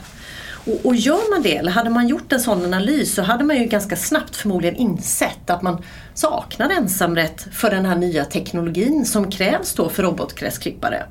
Och, 0.65 0.85
och 0.85 0.95
gör 0.95 1.31
man 1.31 1.41
det, 1.41 1.57
eller 1.57 1.71
hade 1.71 1.89
man 1.89 2.07
gjort 2.07 2.33
en 2.33 2.39
sån 2.39 2.65
analys 2.65 3.15
så 3.15 3.21
hade 3.21 3.43
man 3.43 3.57
ju 3.57 3.65
ganska 3.65 3.95
snabbt 3.95 4.35
förmodligen 4.35 4.75
insett 4.75 5.49
att 5.49 5.61
man 5.61 5.83
saknar 6.13 6.69
ensamrätt 6.69 7.47
för 7.51 7.69
den 7.69 7.85
här 7.85 7.95
nya 7.95 8.25
teknologin 8.25 9.05
som 9.05 9.31
krävs 9.31 9.73
då 9.73 9.89
för 9.89 10.03
robotgräsklippare. 10.03 11.03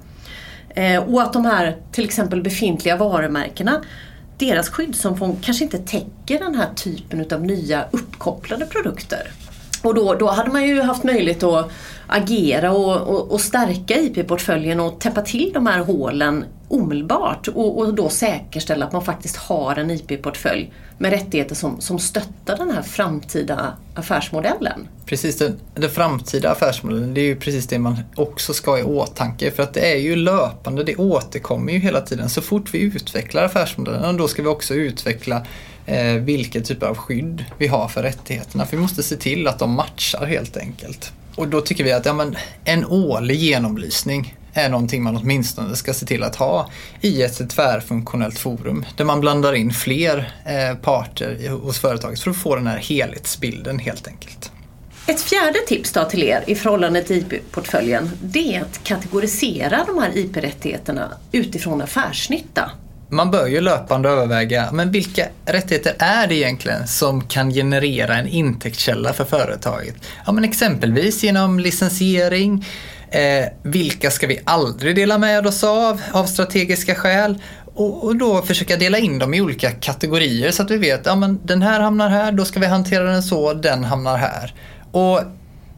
Eh, 0.71 1.03
och 1.03 1.23
att 1.23 1.33
de 1.33 1.45
här 1.45 1.77
till 1.93 2.05
exempel 2.05 2.43
befintliga 2.43 2.97
varumärkena 2.97 3.81
deras 4.39 4.69
skyddsomfång 4.69 5.39
kanske 5.43 5.65
inte 5.65 5.79
täcker 5.79 6.39
den 6.39 6.55
här 6.55 6.69
typen 6.75 7.27
av 7.33 7.45
nya 7.45 7.85
uppkopplade 7.91 8.67
produkter. 8.67 9.31
Och 9.83 9.95
då, 9.95 10.15
då 10.15 10.31
hade 10.31 10.51
man 10.51 10.67
ju 10.67 10.83
haft 10.83 11.05
möjlighet 11.05 11.43
att 11.43 11.71
agera 12.07 12.73
och, 12.73 12.97
och, 12.97 13.33
och 13.33 13.41
stärka 13.41 14.01
IP-portföljen 14.01 14.81
och 14.81 15.01
täppa 15.01 15.23
till 15.23 15.51
de 15.55 15.67
här 15.67 15.79
hålen 15.79 16.45
omedelbart 16.69 17.49
och, 17.49 17.79
och 17.79 17.95
då 17.95 18.09
säkerställa 18.09 18.87
att 18.87 18.93
man 18.93 19.05
faktiskt 19.05 19.37
har 19.37 19.77
en 19.77 19.91
IP-portfölj 19.91 20.73
med 20.99 21.11
rättigheter 21.11 21.55
som, 21.55 21.81
som 21.81 21.99
stöttar 21.99 22.57
den 22.57 22.71
här 22.71 22.83
framtida 22.83 23.77
affärsmodellen. 23.95 24.89
Precis, 25.07 25.39
den, 25.39 25.61
den 25.75 25.91
framtida 25.91 26.51
affärsmodellen 26.51 27.15
det 27.15 27.21
är 27.21 27.25
ju 27.25 27.37
precis 27.37 27.67
det 27.67 27.79
man 27.79 27.99
också 28.15 28.55
ska 28.55 28.71
ha 28.71 28.79
i 28.79 28.83
åtanke 28.83 29.51
för 29.51 29.63
att 29.63 29.75
det 29.75 29.93
är 29.93 29.97
ju 29.97 30.17
löpande, 30.17 30.85
det 30.85 30.97
återkommer 30.97 31.73
ju 31.73 31.79
hela 31.79 32.01
tiden. 32.01 32.29
Så 32.29 32.43
fort 32.43 32.75
vi 32.75 32.79
utvecklar 32.79 33.45
affärsmodellen 33.45 34.17
då 34.17 34.29
ska 34.29 34.43
vi 34.43 34.49
också 34.49 34.75
utveckla 34.75 35.47
eh, 35.87 36.13
vilken 36.13 36.63
typ 36.63 36.83
av 36.83 36.97
skydd 36.97 37.45
vi 37.59 37.67
har 37.67 37.89
för 37.89 38.03
rättigheterna. 38.03 38.67
För 38.67 38.77
vi 38.77 38.83
måste 38.83 39.03
se 39.03 39.17
till 39.17 39.47
att 39.47 39.59
de 39.59 39.71
matchar 39.71 40.27
helt 40.27 40.57
enkelt. 40.57 41.13
Och 41.35 41.49
då 41.49 41.61
tycker 41.61 41.85
vi 41.85 41.93
att 41.93 42.07
ja, 42.07 42.13
men, 42.13 42.37
en 42.65 42.85
årlig 42.87 43.37
genomlysning 43.37 44.35
är 44.53 44.69
någonting 44.69 45.03
man 45.03 45.17
åtminstone 45.17 45.77
ska 45.77 45.95
se 45.95 46.07
till 46.07 46.23
att 46.23 46.37
ha 46.37 46.71
i 47.01 47.23
ett 47.23 47.51
tvärfunktionellt 47.51 48.39
forum 48.39 48.85
där 48.97 49.05
man 49.05 49.21
blandar 49.21 49.55
in 49.55 49.73
fler 49.73 50.33
eh, 50.47 50.79
parter 50.79 51.51
hos 51.51 51.79
företaget 51.79 52.21
för 52.21 52.31
att 52.31 52.37
få 52.37 52.57
den 52.57 52.67
här 52.67 52.79
helhetsbilden 52.79 53.79
helt 53.79 54.09
enkelt. 54.09 54.51
Ett 55.07 55.21
fjärde 55.21 55.59
tips 55.67 55.93
då 55.93 56.05
till 56.05 56.23
er 56.23 56.45
i 56.47 56.55
förhållande 56.55 57.03
till 57.03 57.17
IP-portföljen 57.17 58.11
det 58.23 58.57
är 58.57 58.63
att 58.63 58.85
kategorisera 58.85 59.85
de 59.87 59.99
här 59.99 60.19
IP-rättigheterna 60.19 61.13
utifrån 61.33 61.83
affärsnytta 61.83 62.71
man 63.09 63.31
bör 63.31 63.47
ju 63.47 63.61
löpande 63.61 64.09
överväga, 64.09 64.69
men 64.73 64.91
vilka 64.91 65.25
rättigheter 65.47 65.95
är 65.99 66.27
det 66.27 66.35
egentligen 66.35 66.87
som 66.87 67.21
kan 67.21 67.51
generera 67.51 68.15
en 68.15 68.27
intäktskälla 68.27 69.13
för 69.13 69.25
företaget? 69.25 69.95
Ja, 70.27 70.33
men 70.33 70.45
exempelvis 70.45 71.25
genom 71.25 71.59
licensiering, 71.61 72.67
eh, 73.11 73.47
vilka 73.63 74.11
ska 74.11 74.27
vi 74.27 74.41
aldrig 74.45 74.97
dela 74.97 75.19
med 75.19 75.47
oss 75.47 75.65
av, 75.65 76.03
av 76.13 76.25
strategiska 76.25 76.95
skäl? 76.95 77.39
Och, 77.75 78.05
och, 78.05 78.17
då 78.17 78.43
försöka 78.43 78.77
dela 78.77 78.99
in 78.99 79.19
dem 79.19 79.35
i 79.35 79.41
olika 79.41 79.71
kategorier 79.71 80.51
så 80.51 80.63
att 80.63 80.71
vi 80.71 80.77
vet, 80.77 81.07
ja 81.07 81.17
men 81.17 81.41
den 81.45 81.63
här 81.63 81.81
hamnar 81.81 82.09
här, 82.09 82.33
då 82.33 82.45
ska 82.45 82.61
vi 82.61 82.67
hantera 82.67 83.05
den 83.05 83.23
så, 83.23 83.53
den 83.53 83.85
hamnar 83.85 84.17
här. 84.17 84.55
Och 84.93 85.21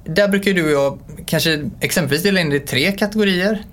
där 0.04 0.28
brukar 0.28 0.52
du 0.52 0.64
och 0.64 0.70
jag 0.70 0.98
kanske 1.26 1.70
exempelvis 1.80 2.22
dela 2.22 2.40
in 2.40 2.50
det 2.50 2.56
i 2.56 2.60
tre 2.60 2.92
kategorier. 2.92 3.64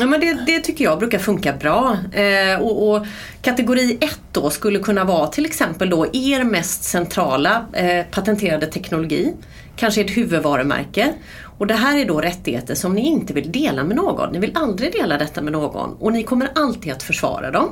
Ja, 0.00 0.06
men 0.06 0.20
det, 0.20 0.34
det, 0.46 0.60
tycker 0.60 0.84
jag 0.84 0.98
brukar 0.98 1.18
funka 1.18 1.52
bra. 1.52 1.98
Eh, 2.12 2.60
och, 2.60 2.90
och, 2.90 3.06
kategori 3.42 3.98
1 4.00 4.20
då 4.32 4.50
skulle 4.50 4.78
kunna 4.78 5.04
vara 5.04 5.26
till 5.26 5.46
exempel 5.46 5.90
då 5.90 6.06
er 6.12 6.44
mest 6.44 6.84
centrala 6.84 7.66
eh, 7.72 8.06
patenterade 8.10 8.66
teknologi. 8.66 9.34
Kanske 9.76 10.00
ett 10.00 10.16
huvudvarumärke. 10.16 11.12
Och 11.58 11.66
det 11.66 11.74
här 11.74 11.98
är 11.98 12.04
då 12.04 12.20
rättigheter 12.20 12.74
som 12.74 12.94
ni 12.94 13.06
inte 13.06 13.32
vill 13.32 13.52
dela 13.52 13.84
med 13.84 13.96
någon. 13.96 14.32
Ni 14.32 14.38
vill 14.38 14.52
aldrig 14.54 14.92
dela 14.92 15.18
detta 15.18 15.42
med 15.42 15.52
någon 15.52 15.94
och 15.98 16.12
ni 16.12 16.22
kommer 16.22 16.50
alltid 16.54 16.92
att 16.92 17.02
försvara 17.02 17.50
dem. 17.50 17.70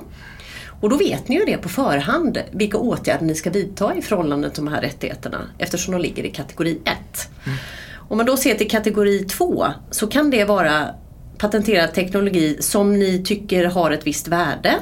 Och 0.81 0.91
då 0.91 0.97
vet 0.97 1.29
ni 1.29 1.37
ju 1.37 1.45
det 1.45 1.57
på 1.57 1.69
förhand, 1.69 2.39
vilka 2.51 2.79
åtgärder 2.79 3.25
ni 3.27 3.35
ska 3.35 3.51
vidta 3.51 3.95
i 3.95 4.03
förhållande 4.03 4.51
till 4.51 4.65
de 4.65 4.73
här 4.73 4.81
rättigheterna 4.81 5.39
eftersom 5.59 5.93
de 5.93 6.01
ligger 6.01 6.25
i 6.25 6.31
kategori 6.31 6.79
1. 6.85 6.97
Mm. 7.45 7.59
Om 8.09 8.17
man 8.17 8.27
då 8.27 8.37
ser 8.37 8.55
till 8.55 8.71
kategori 8.71 9.25
2 9.25 9.67
så 9.91 10.07
kan 10.07 10.31
det 10.31 10.45
vara 10.45 10.89
patenterad 11.43 11.95
teknologi 11.95 12.57
som 12.61 12.99
ni 12.99 13.23
tycker 13.25 13.65
har 13.65 13.91
ett 13.91 14.07
visst 14.07 14.29
värde 14.29 14.75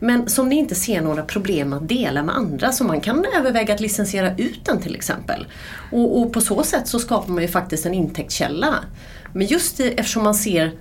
men 0.00 0.28
som 0.28 0.48
ni 0.48 0.56
inte 0.56 0.74
ser 0.74 1.00
några 1.00 1.22
problem 1.22 1.72
att 1.72 1.88
dela 1.88 2.22
med 2.22 2.36
andra 2.36 2.72
så 2.72 2.84
man 2.84 3.00
kan 3.00 3.24
överväga 3.36 3.74
att 3.74 3.80
licensiera 3.80 4.36
ut 4.36 4.64
den 4.64 4.80
till 4.80 4.94
exempel. 4.94 5.46
Och, 5.92 6.20
och 6.20 6.32
på 6.32 6.40
så 6.40 6.62
sätt 6.62 6.88
så 6.88 6.98
skapar 6.98 7.32
man 7.32 7.42
ju 7.42 7.48
faktiskt 7.48 7.86
en 7.86 7.94
intäktskälla. 7.94 8.74
Men 9.32 9.46
just 9.46 9.80
eftersom 9.80 10.24
man 10.24 10.34
ser 10.34 10.72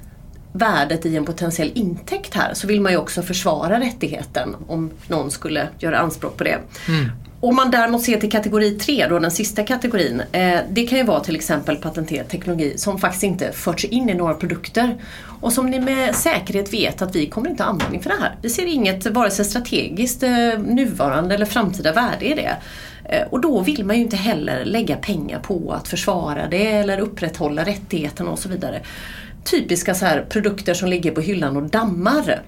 värdet 0.51 1.05
i 1.05 1.17
en 1.17 1.25
potentiell 1.25 1.71
intäkt 1.75 2.33
här 2.33 2.53
så 2.53 2.67
vill 2.67 2.81
man 2.81 2.91
ju 2.91 2.97
också 2.97 3.21
försvara 3.21 3.79
rättigheten 3.79 4.55
om 4.67 4.91
någon 5.07 5.31
skulle 5.31 5.67
göra 5.79 5.97
anspråk 5.99 6.37
på 6.37 6.43
det. 6.43 6.59
Mm. 6.87 7.09
Om 7.43 7.55
man 7.55 7.71
däremot 7.71 8.01
ser 8.01 8.19
till 8.19 8.31
kategori 8.31 8.71
3, 8.71 9.07
då 9.07 9.19
den 9.19 9.31
sista 9.31 9.63
kategorin. 9.63 10.21
Eh, 10.31 10.59
det 10.69 10.87
kan 10.87 10.97
ju 10.97 11.03
vara 11.03 11.19
till 11.19 11.35
exempel 11.35 11.75
patenterad 11.75 12.29
teknologi 12.29 12.77
som 12.77 12.99
faktiskt 12.99 13.23
inte 13.23 13.51
förts 13.51 13.85
in 13.85 14.09
i 14.09 14.13
några 14.13 14.33
produkter. 14.33 14.95
Och 15.41 15.53
som 15.53 15.65
ni 15.65 15.79
med 15.79 16.15
säkerhet 16.15 16.73
vet 16.73 17.01
att 17.01 17.15
vi 17.15 17.27
kommer 17.27 17.49
inte 17.49 17.63
ha 17.63 17.69
användning 17.69 18.01
för 18.01 18.09
det 18.09 18.15
här. 18.19 18.35
Vi 18.41 18.49
ser 18.49 18.65
inget 18.65 19.05
vare 19.05 19.31
sig 19.31 19.45
strategiskt, 19.45 20.23
eh, 20.23 20.59
nuvarande 20.59 21.35
eller 21.35 21.45
framtida 21.45 21.93
värde 21.93 22.25
i 22.25 22.33
det. 22.33 22.57
Eh, 23.05 23.27
och 23.29 23.41
då 23.41 23.61
vill 23.61 23.85
man 23.85 23.95
ju 23.95 24.01
inte 24.01 24.17
heller 24.17 24.65
lägga 24.65 24.95
pengar 24.95 25.39
på 25.39 25.71
att 25.71 25.87
försvara 25.87 26.47
det 26.47 26.67
eller 26.67 26.99
upprätthålla 26.99 27.63
rättigheterna 27.63 28.31
och 28.31 28.39
så 28.39 28.49
vidare 28.49 28.81
typiska 29.43 29.95
så 29.95 30.05
här 30.05 30.25
produkter 30.29 30.73
som 30.73 30.89
ligger 30.89 31.11
på 31.11 31.21
hyllan 31.21 31.57
och 31.57 31.63
dammar. 31.63 32.41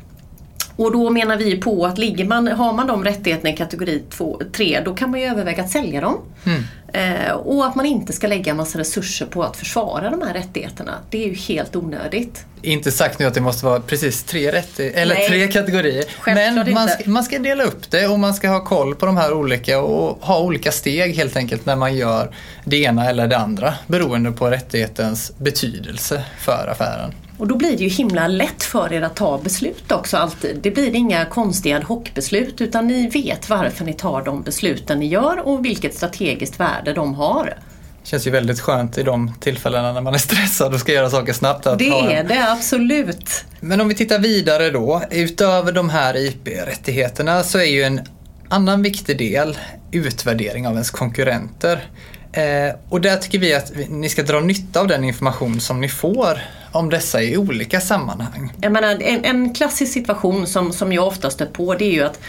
Och 0.76 0.92
då 0.92 1.10
menar 1.10 1.38
vi 1.38 1.58
på 1.58 1.86
att 1.86 1.98
ligger 1.98 2.26
man, 2.26 2.48
har 2.48 2.74
man 2.74 2.88
de 2.88 3.04
rättigheterna 3.04 3.50
i 3.50 3.58
kategori 3.58 4.04
3 4.52 4.82
då 4.86 4.94
kan 4.94 5.12
man 5.12 5.20
ju 5.20 5.26
överväga 5.26 5.64
att 5.64 5.70
sälja 5.70 6.02
dem. 6.02 6.18
Mm. 6.46 6.64
Eh, 6.94 7.32
och 7.32 7.66
att 7.66 7.76
man 7.76 7.86
inte 7.86 8.14
ska 8.14 8.28
lägga 8.28 8.54
massa 8.54 8.80
resurser 8.80 9.26
på 9.26 9.44
att 9.44 9.58
försvara 9.58 10.10
de 10.10 10.22
här 10.22 10.34
rättigheterna. 10.34 10.94
Det 11.10 11.24
är 11.24 11.28
ju 11.28 11.34
helt 11.34 11.76
onödigt. 11.76 12.46
Inte 12.62 12.92
sagt 12.92 13.20
nu 13.20 13.26
att 13.26 13.34
det 13.34 13.42
måste 13.42 13.66
vara 13.66 13.80
precis 13.80 14.24
tre, 14.24 14.52
rättigheter, 14.52 15.02
eller 15.02 15.16
Nej, 15.16 15.30
tre 15.30 15.48
kategorier. 15.48 16.06
Men 16.26 16.74
man 16.74 16.90
ska, 16.90 17.10
man 17.10 17.24
ska 17.24 17.40
dela 17.40 17.64
upp 17.64 17.92
det 17.92 18.08
och 18.08 18.20
man 18.20 18.34
ska 18.34 18.50
ha 18.50 18.66
koll 18.66 18.96
på 18.96 19.06
de 19.06 19.18
här 19.18 19.34
olika 19.34 19.82
och 19.82 20.26
ha 20.26 20.40
olika 20.40 20.72
steg 20.72 21.16
helt 21.16 21.38
enkelt 21.38 21.66
när 21.66 21.76
man 21.76 21.96
gör 21.96 22.32
det 22.64 22.78
ena 22.78 23.10
eller 23.10 23.28
det 23.28 23.38
andra 23.38 23.74
beroende 23.88 24.32
på 24.32 24.50
rättighetens 24.50 25.32
betydelse 25.38 26.24
för 26.40 26.68
affären. 26.72 27.14
Och 27.38 27.48
då 27.48 27.56
blir 27.56 27.78
det 27.78 27.84
ju 27.84 27.90
himla 27.90 28.28
lätt 28.28 28.64
för 28.64 28.94
er 28.94 29.02
att 29.02 29.16
ta 29.16 29.38
beslut 29.38 29.92
också 29.92 30.18
alltid. 30.18 30.60
Det 30.64 30.72
blir 30.72 30.96
inga 30.96 31.26
konstiga 31.26 31.76
ad 31.76 31.86
hoc-beslut 31.86 32.62
utan 32.62 32.88
ni 32.88 33.10
vet 33.10 33.50
varför 33.50 33.86
ni 33.86 33.94
tar 33.94 34.22
de 34.24 34.44
besluten 34.44 35.00
ni 35.00 35.08
gör 35.08 35.48
och 35.48 35.66
vilket 35.66 35.96
strategiskt 35.96 36.60
värde 36.60 36.94
de 36.94 37.14
har. 37.14 37.46
Det 37.46 38.10
känns 38.10 38.28
ju 38.28 38.32
väldigt 38.32 38.60
skönt 38.60 38.98
i 38.98 39.04
de 39.04 39.34
tillfällena 39.40 39.94
när 39.94 40.02
man 40.02 40.14
är 40.14 40.18
stressad 40.18 40.74
och 40.74 40.80
ska 40.80 40.92
göra 40.92 41.10
saker 41.10 41.34
snabbt. 41.34 41.68
Att 41.68 41.80
det 41.80 41.90
är 41.90 42.10
en... 42.10 42.28
det, 42.28 42.52
absolut. 42.52 43.46
Men 43.60 43.82
om 43.82 43.88
vi 43.88 43.96
tittar 43.96 44.20
vidare 44.20 44.70
då. 44.70 45.02
Utöver 45.12 45.72
de 45.72 45.90
här 45.90 46.18
IP-rättigheterna 46.18 47.44
så 47.44 47.58
är 47.58 47.64
ju 47.66 47.84
en 47.84 48.02
annan 48.50 48.82
viktig 48.82 49.18
del 49.18 49.58
utvärdering 49.92 50.68
av 50.68 50.74
ens 50.74 50.90
konkurrenter. 50.90 51.84
Eh, 52.32 52.76
och 52.90 53.02
där 53.02 53.18
tycker 53.18 53.40
vi 53.40 53.54
att 53.54 53.72
ni 53.90 54.10
ska 54.10 54.24
dra 54.24 54.40
nytta 54.40 54.80
av 54.80 54.88
den 54.88 55.04
information 55.04 55.62
som 55.62 55.82
ni 55.82 55.90
får 55.90 56.40
om 56.76 56.90
dessa 56.90 57.22
i 57.22 57.38
olika 57.38 57.82
sammanhang. 57.82 58.54
Jag 58.62 58.72
menar, 58.72 58.98
en, 59.02 59.26
en 59.26 59.54
klassisk 59.54 59.94
situation 59.94 60.48
som, 60.48 60.74
som 60.74 60.94
jag 60.94 61.08
ofta 61.08 61.30
stött 61.30 61.54
på 61.54 61.76
det 61.76 61.86
är 61.86 61.92
ju 61.92 62.04
att 62.04 62.20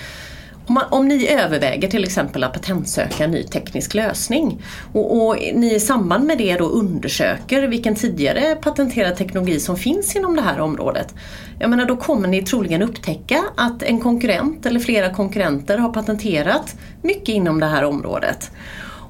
om, 0.67 0.75
man, 0.75 0.85
om, 0.91 1.09
ni 1.09 1.29
överväger 1.29 1.89
till 1.89 2.05
exempel 2.05 2.45
att 2.45 2.53
patentsöka 2.53 3.25
en 3.25 3.31
ny 3.31 3.43
teknisk 3.43 3.95
lösning 3.95 4.63
och, 4.93 5.27
och, 5.27 5.37
ni 5.55 5.75
i 5.75 5.81
samband 5.81 6.25
med 6.25 6.39
det 6.39 6.57
då 6.57 6.65
undersöker 6.65 7.69
vilken 7.69 7.95
tidigare 7.95 8.55
patenterad 8.55 9.17
teknologi 9.17 9.61
som 9.61 9.77
finns 9.77 10.17
inom 10.17 10.37
det 10.37 10.43
här 10.43 10.61
området. 10.61 11.15
Jag 11.59 11.71
menar, 11.71 11.85
då 11.85 11.97
kommer 11.97 12.29
ni 12.29 12.43
troligen 12.43 12.83
upptäcka 12.83 13.45
att 13.57 13.83
en 13.83 14.01
konkurrent 14.01 14.67
eller 14.67 14.81
flera 14.81 15.15
konkurrenter 15.15 15.79
har 15.79 15.93
patenterat 15.93 16.77
mycket 17.03 17.29
inom 17.29 17.61
det 17.61 17.67
här 17.67 17.85
området. 17.85 18.51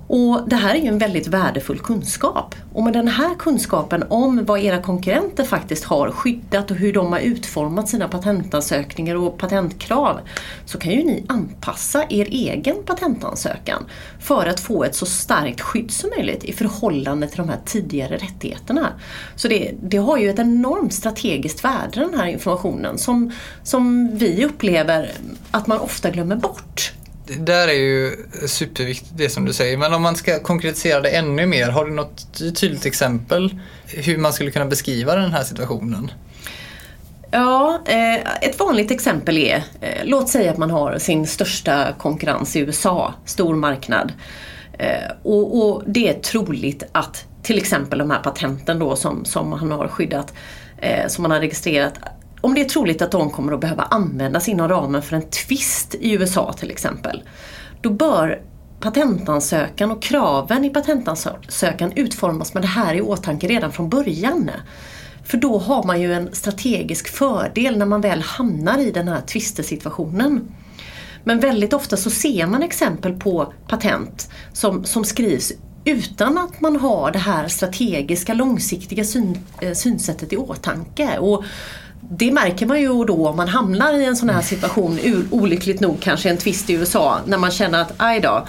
Och 0.08 0.48
Det 0.48 0.56
här 0.56 0.74
är 0.74 0.78
ju 0.78 0.88
en 0.88 0.98
väldigt 0.98 1.26
värdefull 1.26 1.78
kunskap. 1.78 2.54
Och 2.72 2.82
med 2.82 2.92
den 2.92 3.08
här 3.08 3.34
kunskapen 3.38 4.04
om 4.08 4.44
vad 4.44 4.60
era 4.60 4.82
konkurrenter 4.82 5.44
faktiskt 5.44 5.84
har 5.84 6.10
skyddat 6.10 6.70
och 6.70 6.76
hur 6.76 6.92
de 6.92 7.12
har 7.12 7.20
utformat 7.20 7.88
sina 7.88 8.08
patentansökningar 8.08 9.14
och 9.14 9.38
patentkrav 9.38 10.20
så 10.64 10.78
kan 10.78 10.92
ju 10.92 11.04
ni 11.04 11.24
anpassa 11.28 12.04
er 12.08 12.26
egen 12.30 12.76
patentansökan 12.86 13.84
för 14.20 14.46
att 14.46 14.60
få 14.60 14.84
ett 14.84 14.94
så 14.94 15.06
starkt 15.06 15.60
skydd 15.60 15.90
som 15.90 16.10
möjligt 16.16 16.44
i 16.44 16.52
förhållande 16.52 17.28
till 17.28 17.36
de 17.38 17.48
här 17.48 17.60
tidigare 17.64 18.16
rättigheterna. 18.16 18.88
Så 19.36 19.48
det, 19.48 19.74
det 19.82 19.96
har 19.96 20.18
ju 20.18 20.30
ett 20.30 20.38
enormt 20.38 20.94
strategiskt 20.94 21.64
värde 21.64 22.00
den 22.00 22.14
här 22.14 22.26
informationen 22.26 22.98
som, 22.98 23.32
som 23.62 24.16
vi 24.16 24.44
upplever 24.44 25.10
att 25.50 25.66
man 25.66 25.78
ofta 25.78 26.10
glömmer 26.10 26.36
bort 26.36 26.92
det 27.26 27.34
där 27.34 27.68
är 27.68 27.72
ju 27.72 28.16
superviktigt 28.46 29.12
det 29.16 29.28
som 29.28 29.44
du 29.44 29.52
säger. 29.52 29.76
Men 29.76 29.94
om 29.94 30.02
man 30.02 30.16
ska 30.16 30.38
konkretisera 30.38 31.00
det 31.00 31.08
ännu 31.08 31.46
mer, 31.46 31.68
har 31.68 31.84
du 31.84 31.92
något 31.92 32.26
tydligt 32.60 32.86
exempel 32.86 33.58
hur 33.86 34.18
man 34.18 34.32
skulle 34.32 34.50
kunna 34.50 34.66
beskriva 34.66 35.16
den 35.16 35.32
här 35.32 35.42
situationen? 35.42 36.10
Ja, 37.30 37.80
eh, 37.86 38.14
ett 38.48 38.58
vanligt 38.58 38.90
exempel 38.90 39.38
är, 39.38 39.56
eh, 39.80 40.04
låt 40.04 40.28
säga 40.28 40.50
att 40.50 40.58
man 40.58 40.70
har 40.70 40.98
sin 40.98 41.26
största 41.26 41.92
konkurrens 41.98 42.56
i 42.56 42.60
USA, 42.60 43.14
stor 43.24 43.54
marknad. 43.54 44.12
Eh, 44.78 45.10
och, 45.22 45.58
och, 45.58 45.82
det 45.86 46.08
är 46.08 46.14
troligt 46.14 46.82
att 46.92 47.24
till 47.42 47.58
exempel 47.58 47.98
de 47.98 48.10
här 48.10 48.20
patenten 48.22 48.78
då 48.78 48.96
som, 48.96 49.24
som 49.24 49.52
han 49.52 49.70
har 49.70 49.88
skyddat, 49.88 50.32
som 51.08 51.22
man 51.22 51.30
har 51.30 51.40
registrerat, 51.40 51.92
om 52.40 52.54
det 52.54 52.60
är 52.60 52.64
troligt 52.64 53.02
att 53.02 53.10
de 53.10 53.30
kommer 53.30 53.52
att 53.52 53.60
behöva 53.60 53.82
användas 53.82 54.48
inom 54.48 54.68
ramen 54.68 55.02
för 55.02 55.16
en 55.16 55.30
tvist 55.30 55.94
i 55.94 56.12
USA 56.12 56.52
till 56.52 56.70
exempel, 56.70 57.22
då 57.80 57.90
bör 57.90 58.42
patentansökan 58.80 59.90
och 59.90 60.02
kraven 60.02 60.64
i 60.64 60.70
patentansökan 60.70 61.92
utformas 61.96 62.54
med 62.54 62.62
det 62.62 62.66
här 62.66 62.94
i 62.94 63.00
åtanke 63.00 63.48
redan 63.48 63.72
från 63.72 63.88
början. 63.88 64.50
För 65.24 65.38
då 65.38 65.58
har 65.58 65.84
man 65.84 66.00
ju 66.00 66.14
en 66.14 66.28
strategisk 66.32 67.08
fördel 67.08 67.78
när 67.78 67.86
man 67.86 68.00
väl 68.00 68.20
hamnar 68.20 68.78
i 68.78 68.90
den 68.90 69.08
här 69.08 69.20
tvistesituationen. 69.20 70.48
Men 71.24 71.40
väldigt 71.40 71.72
ofta 71.72 71.96
så 71.96 72.10
ser 72.10 72.46
man 72.46 72.62
exempel 72.62 73.12
på 73.12 73.52
patent 73.68 74.30
som, 74.52 74.84
som 74.84 75.04
skrivs 75.04 75.52
utan 75.84 76.38
att 76.38 76.60
man 76.60 76.76
har 76.76 77.10
det 77.10 77.18
här 77.18 77.48
strategiska 77.48 78.34
långsiktiga 78.34 79.04
syn, 79.04 79.38
eh, 79.60 79.72
synsättet 79.72 80.32
i 80.32 80.36
åtanke. 80.36 81.18
Och 81.18 81.44
det 82.10 82.32
märker 82.32 82.66
man 82.66 82.80
ju 82.80 83.04
då 83.04 83.28
om 83.28 83.36
man 83.36 83.48
hamnar 83.48 83.94
i 83.94 84.04
en 84.04 84.16
sån 84.16 84.30
här 84.30 84.42
situation, 84.42 84.98
olyckligt 85.30 85.80
nog 85.80 86.00
kanske 86.00 86.30
en 86.30 86.36
tvist 86.36 86.70
i 86.70 86.72
USA, 86.72 87.18
när 87.26 87.38
man 87.38 87.50
känner 87.50 87.82
att 87.82 87.92
aj 87.96 88.20
då, 88.20 88.46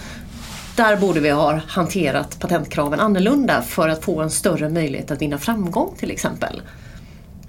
där 0.76 0.96
borde 0.96 1.20
vi 1.20 1.30
ha 1.30 1.60
hanterat 1.68 2.40
patentkraven 2.40 3.00
annorlunda 3.00 3.62
för 3.62 3.90
att 3.90 4.04
få 4.04 4.22
en 4.22 4.32
större 4.32 4.70
möjlighet 4.70 5.12
att 5.12 5.22
vinna 5.22 5.38
framgång 5.38 5.96
till 6.00 6.12
exempel. 6.12 6.62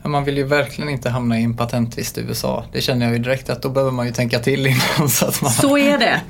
Ja, 0.02 0.08
man 0.08 0.24
vill 0.24 0.36
ju 0.36 0.44
verkligen 0.44 0.90
inte 0.90 1.10
hamna 1.10 1.40
i 1.40 1.44
en 1.44 1.56
patenttvist 1.56 2.18
i 2.18 2.20
USA. 2.20 2.64
Det 2.72 2.80
känner 2.80 3.06
jag 3.06 3.12
ju 3.12 3.22
direkt 3.22 3.50
att 3.50 3.62
då 3.62 3.68
behöver 3.68 3.92
man 3.92 4.06
ju 4.06 4.12
tänka 4.12 4.38
till 4.38 4.66
innan. 4.96 5.08
Så, 5.08 5.26
att 5.26 5.42
man... 5.42 5.52
så 5.52 5.78
är 5.78 5.98
det. 5.98 6.20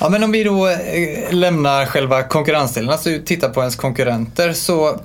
Ja, 0.00 0.08
men 0.08 0.22
om 0.22 0.32
vi 0.32 0.44
då 0.44 0.68
eh, 0.68 1.32
lämnar 1.32 1.86
själva 1.86 2.22
konkurrensdelen, 2.22 2.90
alltså 2.90 3.10
tittar 3.24 3.48
på 3.48 3.60
ens 3.60 3.76
konkurrenter 3.76 4.52
så 4.52 5.00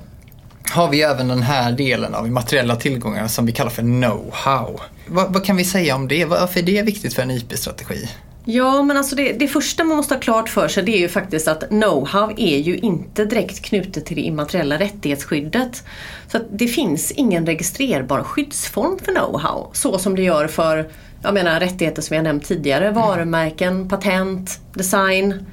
har 0.70 0.90
vi 0.90 1.02
även 1.02 1.28
den 1.28 1.42
här 1.42 1.72
delen 1.72 2.16
av 2.16 2.28
immateriella 2.28 2.76
tillgångar 2.76 3.28
som 3.28 3.46
vi 3.46 3.52
kallar 3.52 3.72
för 3.72 3.82
know-how. 3.82 4.80
Vad, 5.08 5.34
vad, 5.34 5.46
kan 5.46 5.56
vi 5.56 5.66
säga 5.66 5.96
om 5.96 6.08
det? 6.08 6.26
Varför 6.26 6.60
är 6.60 6.64
det 6.64 6.82
viktigt 6.82 7.14
för 7.14 7.22
en 7.22 7.32
IP-strategi? 7.32 8.10
Ja, 8.46 8.82
men 8.84 8.98
alltså 8.98 9.16
det, 9.16 9.34
det, 9.34 9.48
första 9.48 9.84
man 9.84 9.98
måste 9.98 10.14
ha 10.14 10.22
klart 10.22 10.50
för 10.50 10.68
sig 10.68 10.84
det 10.84 10.92
är 10.92 11.00
ju 11.00 11.10
faktiskt 11.10 11.48
att 11.48 11.64
know-how 11.70 12.34
är 12.38 12.58
ju 12.58 12.78
inte 12.78 13.26
direkt 13.26 13.66
knutet 13.66 14.06
till 14.06 14.16
det 14.16 14.22
immateriella 14.22 14.80
rättighetsskyddet. 14.80 15.84
Så 16.28 16.38
att 16.38 16.44
det 16.52 16.68
finns 16.68 17.12
ingen 17.12 17.46
registrerbar 17.46 18.24
skyddsform 18.24 19.00
för 19.00 19.12
know-how 19.12 19.70
så 19.74 19.98
som 19.98 20.16
det 20.16 20.22
gör 20.22 20.48
för 20.48 20.90
jag 21.24 21.34
menar, 21.34 21.60
rättigheter 21.60 22.02
som 22.02 22.16
jag 22.16 22.24
nämnt 22.24 22.46
tidigare, 22.46 22.92
varumärken, 22.92 23.90
patent, 23.90 24.60
design. 24.74 25.46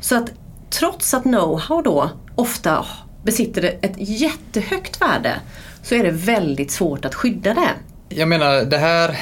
Så 0.00 0.16
att 0.16 0.32
trots 0.70 1.14
att 1.14 1.24
know-how 1.24 1.82
då 1.82 2.10
ofta 2.34 2.86
besitter 3.28 3.62
det 3.62 3.68
ett 3.80 3.94
jättehögt 3.96 5.00
värde 5.00 5.40
så 5.82 5.94
är 5.94 6.04
det 6.04 6.10
väldigt 6.10 6.70
svårt 6.70 7.04
att 7.04 7.14
skydda 7.14 7.54
det. 7.54 7.70
Jag 8.08 8.28
menar, 8.28 8.62
det 8.62 8.78
här 8.78 9.18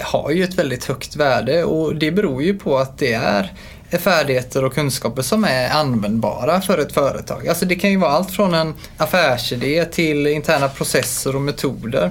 har 0.00 0.30
ju 0.30 0.44
ett 0.44 0.54
väldigt 0.54 0.84
högt 0.84 1.16
värde 1.16 1.64
och 1.64 1.96
det 1.96 2.10
beror 2.10 2.42
ju 2.42 2.58
på 2.58 2.78
att 2.78 2.98
det 2.98 3.12
är 3.12 3.52
färdigheter 3.98 4.64
och 4.64 4.74
kunskaper 4.74 5.22
som 5.22 5.44
är 5.44 5.70
användbara 5.70 6.60
för 6.60 6.78
ett 6.78 6.92
företag. 6.92 7.48
Alltså 7.48 7.64
det 7.64 7.74
kan 7.74 7.90
ju 7.90 7.96
vara 7.96 8.10
allt 8.10 8.30
från 8.30 8.54
en 8.54 8.74
affärsidé 8.96 9.84
till 9.84 10.26
interna 10.26 10.68
processer 10.68 11.36
och 11.36 11.42
metoder. 11.42 12.10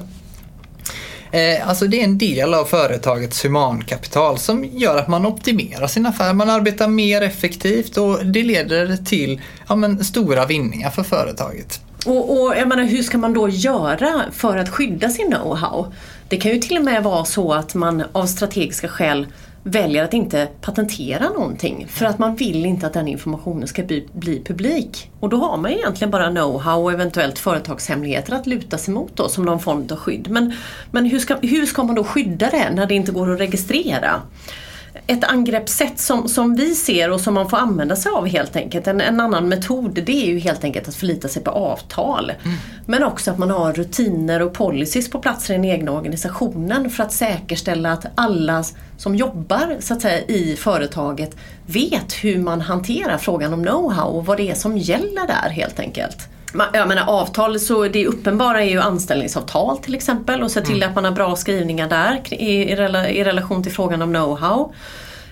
Eh, 1.34 1.70
alltså 1.70 1.88
det 1.88 2.00
är 2.00 2.04
en 2.04 2.18
del 2.18 2.54
av 2.54 2.66
företagets 2.66 3.46
humankapital 3.46 4.38
som 4.38 4.66
gör 4.66 4.98
att 4.98 5.08
man 5.08 5.26
optimerar 5.26 5.88
sin 5.88 6.06
affär. 6.06 6.34
Man 6.34 6.50
arbetar 6.50 6.88
mer 6.88 7.22
effektivt 7.22 7.98
och 7.98 8.26
det 8.26 8.44
leder 8.44 8.98
till 8.98 9.42
ja, 9.68 9.76
men, 9.76 10.04
stora 10.04 10.46
vinningar 10.46 10.90
för 10.90 11.04
företaget. 11.04 11.82
Och, 12.06 12.32
och 12.32 12.56
jag 12.58 12.68
menar, 12.68 12.84
hur 12.84 13.04
ska 13.04 13.18
man 13.18 13.34
då 13.34 13.50
göra 13.50 14.22
för 14.32 14.58
att 14.58 14.70
skydda 14.70 15.10
sin 15.10 15.34
know-how? 15.34 15.94
Det 16.28 16.38
kan 16.38 16.52
ju 16.52 16.58
till 16.58 16.78
och 16.78 16.84
med 16.84 17.04
vara 17.04 17.26
så 17.26 17.54
att 17.54 17.76
man 17.76 18.04
av 18.12 18.26
strategiska 18.26 18.88
skäl 18.88 19.28
väljer 19.64 20.04
att 20.04 20.14
inte 20.14 20.48
patentera 20.62 21.30
någonting 21.30 21.88
för 21.90 22.06
att 22.06 22.20
man 22.20 22.36
vill 22.36 22.66
inte 22.66 22.88
att 22.88 22.94
den 22.94 23.08
informationen 23.08 23.68
ska 23.68 23.84
bli, 23.84 24.08
bli 24.14 24.44
publik. 24.44 25.12
Och 25.20 25.30
då 25.30 25.38
har 25.38 25.58
man 25.58 25.72
egentligen 25.72 26.12
bara 26.12 26.30
know-how 26.30 26.84
och 26.84 26.92
eventuellt 26.92 27.40
företagshemligheter 27.40 28.34
att 28.34 28.48
luta 28.48 28.78
sig 28.78 28.94
mot 28.94 29.16
då, 29.16 29.30
som 29.30 29.46
någon 29.46 29.60
form 29.60 29.88
av 29.92 29.98
skydd. 29.98 30.30
Men, 30.30 30.54
men 30.92 31.06
hur, 31.06 31.20
ska, 31.20 31.36
hur 31.42 31.66
ska 31.66 31.84
man 31.84 31.96
då 31.96 32.04
skydda 32.04 32.50
det 32.50 32.70
när 32.74 32.86
det 32.86 32.96
inte 32.96 33.12
går 33.12 33.34
att 33.34 33.40
registrera? 33.40 34.22
Ett 35.08 35.24
angreppssätt 35.24 36.00
som, 36.00 36.30
som 36.30 36.56
vi 36.56 36.76
ser 36.76 37.12
och 37.12 37.22
som 37.22 37.34
man 37.34 37.50
får 37.50 37.58
använda 37.58 37.96
sig 37.96 38.12
av 38.12 38.28
helt 38.28 38.56
enkelt. 38.56 38.88
En, 38.88 39.02
en 39.02 39.20
annan 39.20 39.50
metod 39.50 39.94
det 40.06 40.24
är 40.24 40.26
ju 40.26 40.40
helt 40.40 40.64
enkelt 40.64 40.88
att 40.88 40.96
förlita 40.96 41.28
sig 41.28 41.44
på 41.44 41.52
avtal. 41.52 42.32
Mm. 42.44 42.58
Men 42.86 43.04
också 43.04 43.32
att 43.32 43.38
man 43.38 43.50
har 43.50 43.74
rutiner 43.74 44.42
och 44.42 44.54
policies 44.54 45.10
på 45.10 45.20
plats 45.20 45.50
i 45.50 45.54
den 45.54 45.66
egna 45.66 45.92
organisationen 45.92 46.90
för 46.90 47.04
att 47.04 47.12
säkerställa 47.12 47.92
att 47.92 48.06
alla 48.16 48.64
som 48.98 49.16
jobbar 49.16 49.78
så 49.80 49.94
att 49.94 50.02
säga, 50.02 50.20
i 50.20 50.56
företaget 50.56 51.36
vet 51.66 52.14
hur 52.14 52.38
man 52.40 52.62
hanterar 52.62 53.18
frågan 53.18 53.54
om 53.54 53.66
know-how 53.66 54.04
och 54.04 54.26
vad 54.26 54.38
det 54.38 54.50
är 54.50 54.56
som 54.56 54.78
gäller 54.78 55.28
där 55.28 55.50
helt 55.50 55.80
enkelt. 55.80 56.30
Jag 56.74 56.88
menar 56.88 57.04
avtal, 57.08 57.60
så 57.60 57.88
det 57.88 58.08
uppenbara 58.08 58.64
är 58.64 58.70
ju 58.70 58.80
anställningsavtal 58.80 59.78
till 59.78 59.96
exempel 59.96 60.44
och 60.44 60.52
se 60.52 60.62
till 60.62 60.76
mm. 60.76 60.90
att 60.90 60.96
man 60.96 61.06
har 61.06 61.12
bra 61.12 61.36
skrivningar 61.36 61.90
där 61.90 62.34
i, 62.34 62.72
i, 62.72 63.24
relation 63.24 63.64
till 63.64 63.72
frågan 63.72 64.02
om 64.02 64.16
know-how. 64.16 64.74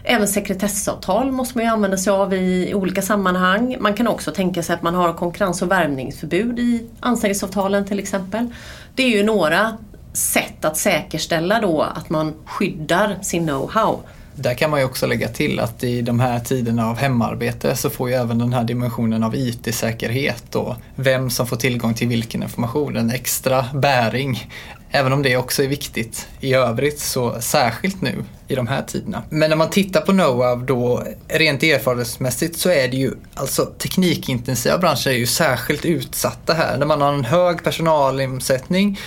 Även 0.04 0.28
sekretessavtal 0.28 1.32
måste 1.32 1.58
man 1.58 1.66
ju 1.66 1.72
använda 1.72 1.98
sig 1.98 2.14
av 2.14 2.34
i 2.34 2.74
olika 2.74 3.02
sammanhang. 3.02 3.78
Man 3.80 3.94
kan 3.94 4.08
också 4.08 4.32
tänka 4.32 4.64
sig 4.64 4.76
att 4.76 4.82
man 4.82 4.96
har 4.96 5.14
konkurrens 5.14 5.62
och 5.62 5.72
värvningsförbud 5.72 6.60
i 6.60 6.90
anställningsavtalen 7.00 7.86
till 7.86 8.00
exempel. 8.00 8.48
Det 8.96 9.04
är 9.04 9.10
ju 9.10 9.24
några 9.24 9.78
sätt 10.14 10.66
att 10.66 10.78
säkerställa 10.78 11.62
då 11.62 11.82
att 11.82 12.10
man 12.10 12.34
skyddar 12.46 13.18
sin 13.22 13.50
know-how. 13.50 13.98
Där 14.42 14.54
kan 14.54 14.70
man 14.70 14.80
ju 14.80 14.86
också 14.86 15.08
lägga 15.08 15.28
till 15.28 15.60
att 15.60 15.84
i 15.84 16.02
de 16.02 16.20
här 16.20 16.40
tiderna 16.40 16.90
av 16.90 16.98
hemarbete 16.98 17.76
så 17.76 17.90
får 17.90 18.10
ju 18.10 18.16
även 18.16 18.38
den 18.38 18.54
här 18.54 18.64
dimensionen 18.64 19.24
av 19.24 19.36
IT-säkerhet 19.36 20.56
och 20.56 20.76
vem 20.96 21.30
som 21.30 21.48
får 21.48 21.58
tillgång 21.58 21.94
till 21.94 22.08
vilken 22.08 22.44
information 22.44 22.98
en 22.98 23.12
extra 23.12 23.66
bäring. 23.74 24.50
Även 24.92 25.14
om 25.14 25.24
det 25.24 25.38
också 25.38 25.64
är 25.64 25.68
viktigt 25.68 26.28
i 26.40 26.54
övrigt 26.54 27.00
så 27.00 27.42
särskilt 27.42 28.02
nu 28.02 28.24
i 28.48 28.56
de 28.56 28.68
här 28.68 28.84
tiderna. 28.88 29.24
Men 29.30 29.50
när 29.50 29.58
man 29.58 29.70
tittar 29.70 30.02
på 30.02 30.12
know 30.12 30.66
då 30.66 31.04
rent 31.28 31.64
erfarenhetsmässigt 31.64 32.60
så 32.60 32.70
är 32.70 32.88
det 32.88 32.98
ju 32.98 33.14
alltså 33.34 33.66
teknikintensiva 33.66 34.78
branscher 34.78 35.08
är 35.08 35.18
ju 35.18 35.28
särskilt 35.28 35.86
utsatta 35.86 36.54
här. 36.54 36.78
När 36.78 36.86
man 36.86 37.02
har 37.02 37.14
en 37.14 37.26
hög 37.26 37.64
personalomsättning 37.64 39.00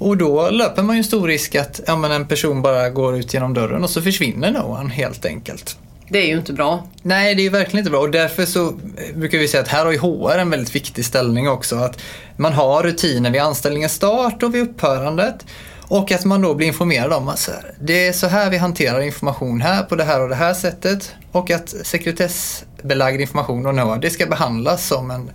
och 0.00 0.16
då 0.16 0.50
löper 0.50 0.82
man 0.82 0.96
ju 0.96 1.04
stor 1.04 1.28
risk 1.28 1.54
att 1.54 1.80
ja, 1.86 1.96
men 1.96 2.12
en 2.12 2.26
person 2.26 2.62
bara 2.62 2.90
går 2.90 3.16
ut 3.16 3.34
genom 3.34 3.54
dörren 3.54 3.84
och 3.84 3.90
så 3.90 4.02
försvinner 4.02 4.50
någon 4.50 4.90
helt 4.90 5.26
enkelt. 5.26 5.76
Det 6.08 6.18
är 6.18 6.26
ju 6.26 6.38
inte 6.38 6.52
bra. 6.52 6.86
Nej, 7.02 7.34
det 7.34 7.42
är 7.42 7.44
ju 7.44 7.50
verkligen 7.50 7.78
inte 7.78 7.90
bra 7.90 8.00
och 8.00 8.10
därför 8.10 8.46
så 8.46 8.72
brukar 9.14 9.38
vi 9.38 9.48
säga 9.48 9.62
att 9.62 9.68
här 9.68 9.84
har 9.84 9.92
ju 9.92 9.98
HR 9.98 10.38
en 10.38 10.50
väldigt 10.50 10.74
viktig 10.74 11.04
ställning 11.04 11.48
också. 11.48 11.76
Att 11.76 12.00
man 12.36 12.52
har 12.52 12.82
rutiner 12.82 13.30
vid 13.30 13.40
anställningens 13.40 13.92
start 13.92 14.42
och 14.42 14.54
vid 14.54 14.62
upphörandet. 14.62 15.46
Och 15.88 16.12
att 16.12 16.24
man 16.24 16.42
då 16.42 16.54
blir 16.54 16.66
informerad 16.66 17.12
om 17.12 17.28
att 17.28 17.50
det 17.80 18.06
är 18.08 18.12
så 18.12 18.26
här 18.26 18.50
vi 18.50 18.56
hanterar 18.56 19.00
information 19.00 19.60
här 19.60 19.82
på 19.82 19.96
det 19.96 20.04
här 20.04 20.20
och 20.20 20.28
det 20.28 20.34
här 20.34 20.54
sättet. 20.54 21.14
Och 21.32 21.50
att 21.50 21.74
sekretessbelagd 21.82 23.20
information 23.20 23.66
och 23.66 23.72
know 23.74 24.00
det 24.00 24.10
ska 24.10 24.26
behandlas 24.26 24.86
som 24.86 25.10
en, 25.10 25.30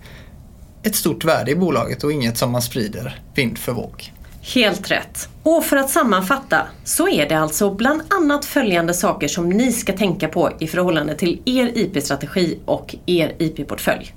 ett 0.82 0.96
stort 0.96 1.24
värde 1.24 1.50
i 1.50 1.56
bolaget 1.56 2.04
och 2.04 2.12
inget 2.12 2.38
som 2.38 2.50
man 2.50 2.62
sprider 2.62 3.20
vind 3.34 3.58
för 3.58 3.72
våg. 3.72 4.12
Helt 4.54 4.90
rätt. 4.90 5.28
Och 5.42 5.64
för 5.64 5.76
att 5.76 5.90
sammanfatta 5.90 6.66
så 6.84 7.08
är 7.08 7.28
det 7.28 7.38
alltså 7.38 7.74
bland 7.74 8.02
annat 8.10 8.44
följande 8.44 8.94
saker 8.94 9.28
som 9.28 9.48
ni 9.48 9.72
ska 9.72 9.92
tänka 9.92 10.28
på 10.28 10.50
i 10.58 10.66
förhållande 10.66 11.14
till 11.14 11.42
er 11.44 11.72
IP-strategi 11.74 12.58
och 12.64 12.94
er 13.06 13.34
IP-portfölj. 13.38 14.14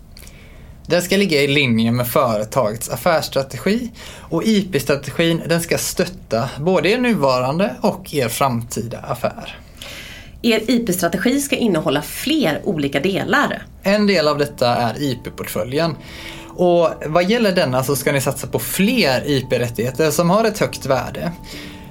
Den 0.85 1.01
ska 1.01 1.17
ligga 1.17 1.41
i 1.41 1.47
linje 1.47 1.91
med 1.91 2.07
företagets 2.07 2.89
affärsstrategi 2.89 3.91
och 4.19 4.43
IP-strategin 4.43 5.41
den 5.47 5.61
ska 5.61 5.77
stötta 5.77 6.49
både 6.59 6.89
er 6.89 6.97
nuvarande 6.97 7.75
och 7.81 8.13
er 8.13 8.27
framtida 8.27 8.97
affär. 8.97 9.57
Er 10.41 10.71
IP-strategi 10.71 11.39
ska 11.39 11.55
innehålla 11.55 12.01
fler 12.01 12.61
olika 12.63 12.99
delar. 12.99 13.63
En 13.83 14.07
del 14.07 14.27
av 14.27 14.37
detta 14.37 14.75
är 14.75 15.01
IP-portföljen. 15.01 15.95
Och 16.59 16.89
vad 17.05 17.29
gäller 17.29 17.51
denna 17.51 17.83
så 17.83 17.95
ska 17.95 18.11
ni 18.11 18.21
satsa 18.21 18.47
på 18.47 18.59
fler 18.59 19.23
IP-rättigheter 19.25 20.11
som 20.11 20.29
har 20.29 20.43
ett 20.43 20.59
högt 20.59 20.85
värde. 20.85 21.31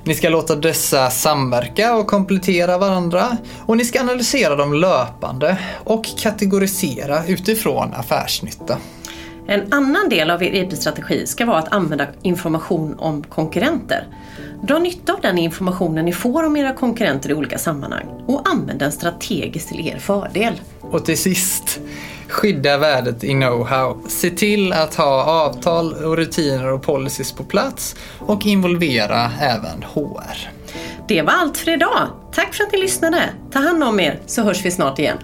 Ni 0.04 0.14
ska 0.14 0.28
låta 0.28 0.56
dessa 0.56 1.10
samverka 1.10 1.94
och 1.94 2.06
komplettera 2.06 2.78
varandra 2.78 3.36
och 3.66 3.76
ni 3.76 3.84
ska 3.84 4.00
analysera 4.00 4.56
dem 4.56 4.74
löpande 4.74 5.58
och 5.84 6.04
kategorisera 6.18 7.26
utifrån 7.26 7.94
affärsnytta. 7.94 8.78
En 9.50 9.72
annan 9.72 10.08
del 10.08 10.30
av 10.30 10.42
er 10.42 10.54
IP-strategi 10.54 11.26
ska 11.26 11.46
vara 11.46 11.58
att 11.58 11.72
använda 11.72 12.06
information 12.22 12.94
om 12.98 13.22
konkurrenter. 13.22 14.06
Dra 14.62 14.78
nytta 14.78 15.12
av 15.12 15.20
den 15.20 15.38
informationen 15.38 16.04
ni 16.04 16.12
får 16.12 16.42
om 16.42 16.56
era 16.56 16.72
konkurrenter 16.72 17.30
i 17.30 17.34
olika 17.34 17.58
sammanhang 17.58 18.06
och 18.26 18.48
använd 18.48 18.78
den 18.78 18.92
strategiskt 18.92 19.68
till 19.68 19.88
er 19.88 19.98
fördel. 19.98 20.60
Och 20.80 21.04
till 21.04 21.18
sist, 21.18 21.80
skydda 22.28 22.78
värdet 22.78 23.24
i 23.24 23.30
know-how. 23.30 24.08
Se 24.08 24.30
till 24.30 24.72
att 24.72 24.94
ha 24.94 25.24
avtal 25.24 25.92
och 25.92 26.16
rutiner 26.16 26.72
och 26.72 26.82
policies 26.82 27.32
på 27.32 27.44
plats 27.44 27.96
och 28.18 28.46
involvera 28.46 29.30
även 29.40 29.82
HR. 29.82 30.50
Det 31.08 31.22
var 31.22 31.32
allt 31.32 31.56
för 31.56 31.70
idag. 31.70 32.08
Tack 32.32 32.54
för 32.54 32.64
att 32.64 32.72
ni 32.72 32.78
lyssnade. 32.78 33.22
Ta 33.52 33.58
hand 33.58 33.84
om 33.84 34.00
er 34.00 34.20
så 34.26 34.42
hörs 34.42 34.64
vi 34.64 34.70
snart 34.70 34.98
igen. 34.98 35.18